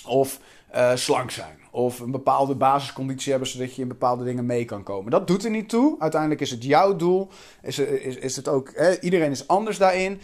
Of 0.05 0.39
uh, 0.75 0.95
slank 0.95 1.31
zijn. 1.31 1.62
Of 1.73 1.99
een 1.99 2.11
bepaalde 2.11 2.55
basisconditie 2.55 3.31
hebben 3.31 3.49
zodat 3.49 3.75
je 3.75 3.81
in 3.81 3.87
bepaalde 3.87 4.23
dingen 4.23 4.45
mee 4.45 4.65
kan 4.65 4.83
komen. 4.83 5.11
Dat 5.11 5.27
doet 5.27 5.43
er 5.43 5.49
niet 5.49 5.69
toe. 5.69 5.95
Uiteindelijk 5.99 6.41
is 6.41 6.51
het 6.51 6.63
jouw 6.63 6.95
doel. 6.95 7.29
Is, 7.61 7.79
is, 7.79 8.15
is 8.15 8.35
het 8.35 8.47
ook, 8.47 8.71
hè? 8.75 8.99
iedereen 8.99 9.31
is 9.31 9.47
anders 9.47 9.77
daarin. 9.77 10.21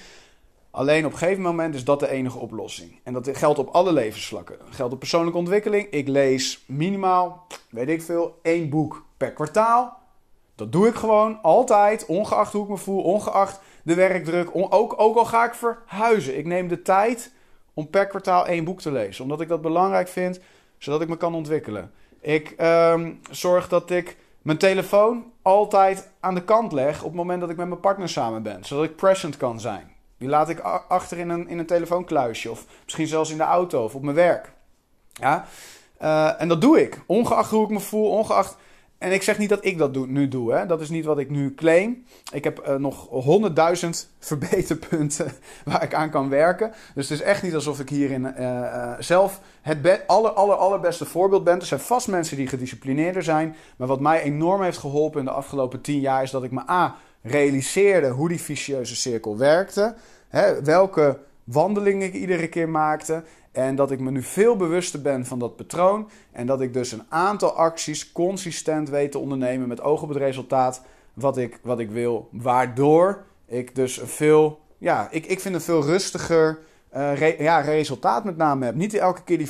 Alleen 0.72 1.06
op 1.06 1.12
een 1.12 1.18
gegeven 1.18 1.44
moment 1.44 1.76
is 1.76 1.84
dat 1.84 2.00
de 2.00 2.10
enige 2.10 2.38
oplossing. 2.38 3.00
En 3.04 3.14
dat 3.14 3.30
geldt 3.34 3.60
op 3.60 3.70
alle 3.70 3.94
levensvlakken. 3.94 4.58
Dat 4.58 4.76
geldt 4.76 4.94
op 4.94 5.00
persoonlijke 5.00 5.38
ontwikkeling. 5.38 5.88
Ik 5.90 6.08
lees 6.08 6.64
minimaal, 6.68 7.48
weet 7.70 7.90
ik 7.90 8.02
veel, 8.02 8.40
één 8.42 8.70
boek 8.70 9.06
per 9.18 9.32
kwartaal. 9.32 9.98
Dat 10.56 10.72
doe 10.72 10.88
ik 10.88 10.96
gewoon 10.96 11.42
altijd, 11.42 12.06
ongeacht 12.06 12.54
hoe 12.54 12.64
ik 12.64 12.70
me 12.70 12.78
voel, 12.78 13.02
ongeacht 13.02 13.60
de 13.84 13.94
werkdruk. 13.94 14.50
ook, 14.54 14.94
ook 14.98 15.16
al 15.16 15.26
ga 15.26 15.46
ik 15.46 15.54
verhuizen. 15.54 16.38
Ik 16.38 16.46
neem 16.46 16.68
de 16.68 16.82
tijd 16.82 17.32
om 17.74 17.90
per 17.90 18.08
kwartaal 18.08 18.48
één 18.48 18.64
boek 18.64 18.82
te 18.82 18.92
lezen. 18.92 19.24
Omdat 19.24 19.42
ik 19.42 19.48
dat 19.48 19.62
belangrijk 19.62 20.08
vind, 20.08 20.40
zodat 20.80 21.02
ik 21.02 21.08
me 21.08 21.18
kan 21.18 21.36
ontwikkelen. 21.36 21.92
Ik 22.22 22.54
ehm, 22.58 23.14
zorg 23.32 23.68
dat 23.68 23.90
ik 23.90 24.18
mijn 24.42 24.58
telefoon 24.58 25.32
altijd 25.42 26.10
aan 26.20 26.36
de 26.36 26.44
kant 26.44 26.72
leg 26.72 27.00
op 27.00 27.08
het 27.08 27.16
moment 27.16 27.42
dat 27.42 27.50
ik 27.50 27.58
met 27.58 27.68
mijn 27.68 27.80
partner 27.80 28.10
samen 28.10 28.44
ben. 28.44 28.64
Zodat 28.64 28.84
ik 28.84 28.96
present 28.96 29.38
kan 29.38 29.60
zijn. 29.60 29.92
Die 30.18 30.30
laat 30.30 30.50
ik 30.50 30.60
achter 30.88 31.18
in 31.18 31.30
een, 31.30 31.48
in 31.48 31.60
een 31.60 31.66
telefoonkluisje. 31.66 32.52
Of 32.52 32.66
misschien 32.84 33.08
zelfs 33.08 33.32
in 33.32 33.38
de 33.38 33.44
auto 33.44 33.84
of 33.84 33.96
op 33.96 34.02
mijn 34.02 34.16
werk. 34.16 34.52
Ja? 35.14 35.46
Uh, 36.02 36.42
en 36.42 36.48
dat 36.48 36.62
doe 36.62 36.82
ik. 36.82 37.02
Ongeacht 37.06 37.52
hoe 37.52 37.64
ik 37.64 37.70
me 37.70 37.80
voel, 37.80 38.10
ongeacht 38.10 38.58
en 39.00 39.12
ik 39.12 39.24
zeg 39.24 39.38
niet 39.38 39.50
dat 39.50 39.66
ik 39.66 39.78
dat 39.78 40.08
nu 40.08 40.28
doe. 40.28 40.54
Hè? 40.54 40.66
Dat 40.66 40.82
is 40.82 40.90
niet 40.90 41.06
wat 41.06 41.20
ik 41.20 41.30
nu 41.30 41.56
claim. 41.56 42.04
Ik 42.32 42.44
heb 42.44 42.68
uh, 42.68 42.76
nog 42.76 43.08
honderdduizend 43.10 44.10
verbeterpunten 44.20 45.32
waar 45.66 45.84
ik 45.84 45.94
aan 45.94 46.10
kan 46.10 46.30
werken. 46.30 46.72
Dus 46.96 47.10
het 47.10 47.20
is 47.20 47.26
echt 47.26 47.44
niet 47.44 47.56
alsof 47.56 47.80
ik 47.80 47.90
hierin 47.90 48.22
uh, 48.22 48.40
uh, 48.40 48.94
zelf 49.00 49.42
het 49.62 50.08
aller, 50.08 50.32
aller, 50.32 50.56
allerbeste 50.56 51.06
voorbeeld 51.06 51.44
ben. 51.44 51.60
Er 51.60 51.66
zijn 51.66 51.80
vast 51.80 52.08
mensen 52.08 52.38
die 52.38 52.48
gedisciplineerder 52.48 53.24
zijn. 53.24 53.56
Maar 53.78 53.88
wat 53.88 54.00
mij 54.00 54.22
enorm 54.22 54.62
heeft 54.62 54.78
geholpen 54.78 55.20
in 55.20 55.26
de 55.26 55.32
afgelopen 55.32 55.82
tien 55.82 56.00
jaar... 56.00 56.24
is 56.24 56.32
dat 56.32 56.44
ik 56.44 56.52
me 56.52 56.70
A, 56.70 56.96
realiseerde 57.22 58.10
hoe 58.10 58.30
die 58.30 58.42
vicieuze 58.42 58.96
cirkel 58.96 59.38
werkte. 59.38 59.96
Hè? 60.30 60.64
Welke 60.64 61.20
wandelingen 61.44 62.08
ik 62.08 62.14
iedere 62.14 62.48
keer 62.48 62.70
maakte. 62.70 63.24
En 63.52 63.76
dat 63.76 63.92
ik 63.92 64.00
me 64.00 64.12
nu 64.12 64.24
veel 64.24 64.56
bewuster 64.56 65.02
ben 65.02 65.26
van 65.26 65.40
dat 65.40 65.56
patroon. 65.56 66.10
En 66.32 66.46
dat 66.46 66.62
ik 66.62 66.74
dus 66.74 66.92
een 66.92 67.06
aantal 67.10 67.52
acties 67.52 68.12
consistent 68.12 68.90
weet 68.90 69.12
te 69.12 69.20
ondernemen 69.20 69.68
met 69.68 69.82
oog 69.82 70.02
op 70.02 70.10
het 70.10 70.18
resultaat 70.18 70.82
wat 71.14 71.38
ik, 71.38 71.60
wat 71.64 71.80
ik 71.80 71.92
wil. 71.92 72.30
Waardoor 72.32 73.26
ik 73.46 73.76
dus 73.76 73.98
een 73.98 74.08
veel, 74.08 74.60
ja, 74.78 75.08
ik, 75.12 75.26
ik 75.26 75.40
vind 75.40 75.56
een 75.56 75.62
veel 75.62 75.84
rustiger 75.84 76.60
uh, 76.96 77.40
ja, 77.40 77.60
resultaat 77.60 78.24
met 78.24 78.38
name 78.38 78.66
heb. 78.66 78.76
Niet 78.76 78.94
elke 78.94 79.24
keer 79.24 79.38
die 79.38 79.50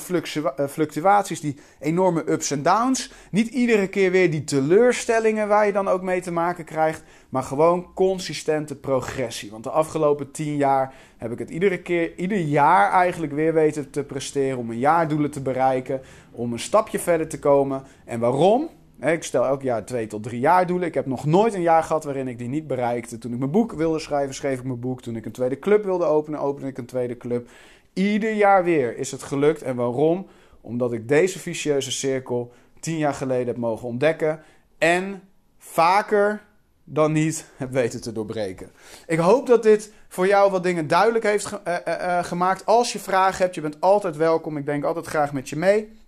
eh, 0.55 0.67
fluctuaties, 0.67 1.41
die 1.41 1.59
enorme 1.79 2.31
ups 2.31 2.51
en 2.51 2.63
downs. 2.63 3.11
Niet 3.31 3.47
iedere 3.47 3.87
keer 3.87 4.11
weer 4.11 4.31
die 4.31 4.43
teleurstellingen 4.43 5.47
waar 5.47 5.65
je 5.65 5.71
dan 5.71 5.87
ook 5.87 6.01
mee 6.01 6.21
te 6.21 6.31
maken 6.31 6.65
krijgt. 6.65 7.03
Maar 7.29 7.43
gewoon 7.43 7.93
consistente 7.93 8.75
progressie. 8.75 9.51
Want 9.51 9.63
de 9.63 9.69
afgelopen 9.69 10.31
tien 10.31 10.55
jaar 10.55 10.93
heb 11.17 11.31
ik 11.31 11.39
het 11.39 11.49
iedere 11.49 11.81
keer, 11.81 12.17
ieder 12.17 12.37
jaar 12.37 12.91
eigenlijk 12.91 13.33
weer 13.33 13.53
weten 13.53 13.89
te 13.89 14.03
presteren. 14.03 14.57
Om 14.57 14.65
mijn 14.65 14.79
jaardoelen 14.79 15.31
te 15.31 15.41
bereiken. 15.41 16.01
Om 16.31 16.53
een 16.53 16.59
stapje 16.59 16.99
verder 16.99 17.27
te 17.27 17.39
komen. 17.39 17.83
En 18.05 18.19
waarom? 18.19 18.69
Ik 19.01 19.23
stel 19.23 19.45
elk 19.45 19.61
jaar 19.61 19.85
twee 19.85 20.07
tot 20.07 20.23
drie 20.23 20.39
jaar 20.39 20.67
doelen. 20.67 20.87
Ik 20.87 20.93
heb 20.93 21.05
nog 21.05 21.25
nooit 21.25 21.53
een 21.53 21.61
jaar 21.61 21.83
gehad 21.83 22.03
waarin 22.03 22.27
ik 22.27 22.37
die 22.37 22.47
niet 22.47 22.67
bereikte. 22.67 23.17
Toen 23.17 23.33
ik 23.33 23.39
mijn 23.39 23.51
boek 23.51 23.71
wilde 23.71 23.99
schrijven, 23.99 24.35
schreef 24.35 24.59
ik 24.59 24.65
mijn 24.65 24.79
boek. 24.79 25.01
Toen 25.01 25.15
ik 25.15 25.25
een 25.25 25.31
tweede 25.31 25.59
club 25.59 25.83
wilde 25.83 26.05
openen, 26.05 26.39
opende 26.39 26.67
ik 26.67 26.77
een 26.77 26.85
tweede 26.85 27.17
club. 27.17 27.49
Ieder 27.93 28.31
jaar 28.31 28.63
weer 28.63 28.97
is 28.97 29.11
het 29.11 29.23
gelukt. 29.23 29.61
En 29.61 29.75
waarom? 29.75 30.27
Omdat 30.61 30.93
ik 30.93 31.07
deze 31.07 31.39
vicieuze 31.39 31.91
cirkel 31.91 32.51
tien 32.79 32.97
jaar 32.97 33.13
geleden 33.13 33.47
heb 33.47 33.57
mogen 33.57 33.87
ontdekken. 33.87 34.39
En 34.77 35.21
vaker 35.57 36.41
dan 36.83 37.11
niet 37.11 37.45
heb 37.57 37.71
weten 37.71 38.01
te 38.01 38.11
doorbreken. 38.11 38.71
Ik 39.07 39.19
hoop 39.19 39.47
dat 39.47 39.63
dit 39.63 39.93
voor 40.07 40.27
jou 40.27 40.51
wat 40.51 40.63
dingen 40.63 40.87
duidelijk 40.87 41.23
heeft 41.23 41.59
uh, 41.67 41.75
uh, 41.87 42.23
gemaakt. 42.23 42.65
Als 42.65 42.93
je 42.93 42.99
vragen 42.99 43.43
hebt, 43.43 43.55
je 43.55 43.61
bent 43.61 43.81
altijd 43.81 44.15
welkom. 44.17 44.57
Ik 44.57 44.65
denk 44.65 44.83
altijd 44.83 45.05
graag 45.05 45.33
met 45.33 45.49
je 45.49 45.55
mee. 45.55 45.98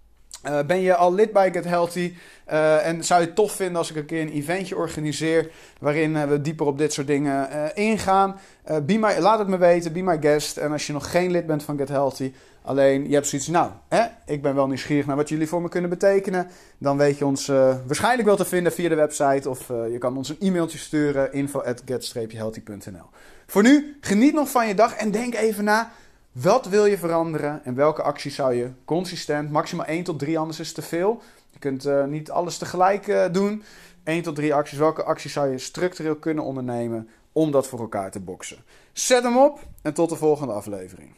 Uh, 0.45 0.59
ben 0.67 0.79
je 0.79 0.95
al 0.95 1.13
lid 1.13 1.31
bij 1.31 1.51
Get 1.51 1.65
Healthy? 1.65 2.13
Uh, 2.51 2.87
en 2.87 3.03
zou 3.03 3.21
je 3.21 3.25
het 3.25 3.35
tof 3.35 3.51
vinden 3.51 3.75
als 3.75 3.89
ik 3.89 3.95
een 3.95 4.05
keer 4.05 4.21
een 4.21 4.31
eventje 4.31 4.75
organiseer 4.75 5.51
waarin 5.79 6.11
uh, 6.11 6.23
we 6.23 6.41
dieper 6.41 6.65
op 6.65 6.77
dit 6.77 6.93
soort 6.93 7.07
dingen 7.07 7.49
ingaan? 7.75 8.39
be 8.83 8.97
my, 8.97 9.17
laat 9.19 9.39
het 9.39 9.47
me 9.47 9.57
weten, 9.57 9.93
be 9.93 10.01
my 10.01 10.17
guest. 10.21 10.57
En 10.57 10.71
als 10.71 10.87
je 10.87 10.93
nog 10.93 11.11
geen 11.11 11.31
lid 11.31 11.45
bent 11.45 11.63
van 11.63 11.77
Get 11.77 11.89
Healthy, 11.89 12.33
alleen 12.61 13.07
je 13.07 13.13
hebt 13.13 13.27
zoiets, 13.27 13.47
nou, 13.47 13.71
hè, 13.87 14.03
ik 14.25 14.41
ben 14.41 14.55
wel 14.55 14.67
nieuwsgierig 14.67 15.05
naar 15.05 15.15
wat 15.15 15.29
jullie 15.29 15.47
voor 15.47 15.61
me 15.61 15.69
kunnen 15.69 15.89
betekenen. 15.89 16.47
Dan 16.77 16.97
weet 16.97 17.17
je 17.17 17.25
ons 17.25 17.45
waarschijnlijk 17.85 18.27
wel 18.27 18.37
te 18.37 18.45
vinden 18.45 18.71
via 18.71 18.89
de 18.89 18.95
website 18.95 19.49
of 19.49 19.67
je 19.67 19.97
kan 19.99 20.17
ons 20.17 20.29
een 20.29 20.37
e-mailtje 20.39 20.77
sturen 20.77 21.33
info 21.33 21.59
at 21.59 21.81
get-healthy.nl. 21.85 23.05
Voor 23.47 23.63
nu, 23.63 23.97
geniet 24.01 24.33
nog 24.33 24.49
van 24.49 24.67
je 24.67 24.75
dag 24.75 24.95
en 24.95 25.11
denk 25.11 25.35
even 25.35 25.63
na. 25.63 25.91
Wat 26.31 26.65
wil 26.65 26.85
je 26.85 26.97
veranderen 26.97 27.61
en 27.63 27.75
welke 27.75 28.01
acties 28.01 28.35
zou 28.35 28.53
je 28.53 28.71
consistent, 28.85 29.51
maximaal 29.51 29.85
1 29.85 30.03
tot 30.03 30.19
3, 30.19 30.39
anders 30.39 30.59
is 30.59 30.73
te 30.73 30.81
veel. 30.81 31.21
Je 31.49 31.59
kunt 31.59 31.85
uh, 31.85 32.05
niet 32.05 32.31
alles 32.31 32.57
tegelijk 32.57 33.07
uh, 33.07 33.25
doen. 33.31 33.63
1 34.03 34.21
tot 34.21 34.35
3 34.35 34.53
acties. 34.53 34.77
Welke 34.77 35.03
acties 35.03 35.33
zou 35.33 35.51
je 35.51 35.57
structureel 35.57 36.15
kunnen 36.15 36.43
ondernemen 36.43 37.09
om 37.31 37.51
dat 37.51 37.67
voor 37.67 37.79
elkaar 37.79 38.11
te 38.11 38.19
boksen? 38.19 38.57
Zet 38.93 39.23
hem 39.23 39.37
op 39.37 39.59
en 39.81 39.93
tot 39.93 40.09
de 40.09 40.15
volgende 40.15 40.53
aflevering. 40.53 41.09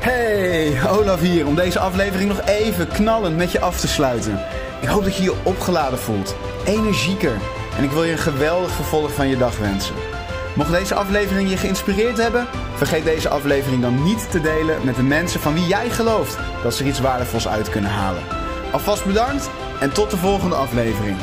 Hey, 0.00 0.88
Olaf 0.90 1.20
hier 1.20 1.46
om 1.46 1.54
deze 1.54 1.78
aflevering 1.78 2.28
nog 2.28 2.46
even 2.46 2.88
knallend 2.88 3.36
met 3.36 3.52
je 3.52 3.60
af 3.60 3.80
te 3.80 3.88
sluiten. 3.88 4.38
Ik 4.80 4.88
hoop 4.88 5.04
dat 5.04 5.16
je 5.16 5.22
je 5.22 5.42
opgeladen 5.44 5.98
voelt, 5.98 6.34
energieker 6.66 7.38
en 7.76 7.84
ik 7.84 7.90
wil 7.90 8.04
je 8.04 8.12
een 8.12 8.18
geweldig 8.18 8.70
vervolg 8.70 9.14
van 9.14 9.28
je 9.28 9.36
dag 9.36 9.58
wensen. 9.58 10.13
Mocht 10.54 10.70
deze 10.70 10.94
aflevering 10.94 11.50
je 11.50 11.56
geïnspireerd 11.56 12.16
hebben, 12.16 12.46
vergeet 12.74 13.04
deze 13.04 13.28
aflevering 13.28 13.82
dan 13.82 14.02
niet 14.02 14.30
te 14.30 14.40
delen 14.40 14.84
met 14.84 14.96
de 14.96 15.02
mensen 15.02 15.40
van 15.40 15.54
wie 15.54 15.66
jij 15.66 15.90
gelooft 15.90 16.38
dat 16.62 16.74
ze 16.74 16.82
er 16.82 16.88
iets 16.88 17.00
waardevols 17.00 17.48
uit 17.48 17.68
kunnen 17.68 17.90
halen. 17.90 18.22
Alvast 18.72 19.04
bedankt 19.04 19.50
en 19.80 19.92
tot 19.92 20.10
de 20.10 20.16
volgende 20.16 20.54
aflevering. 20.54 21.16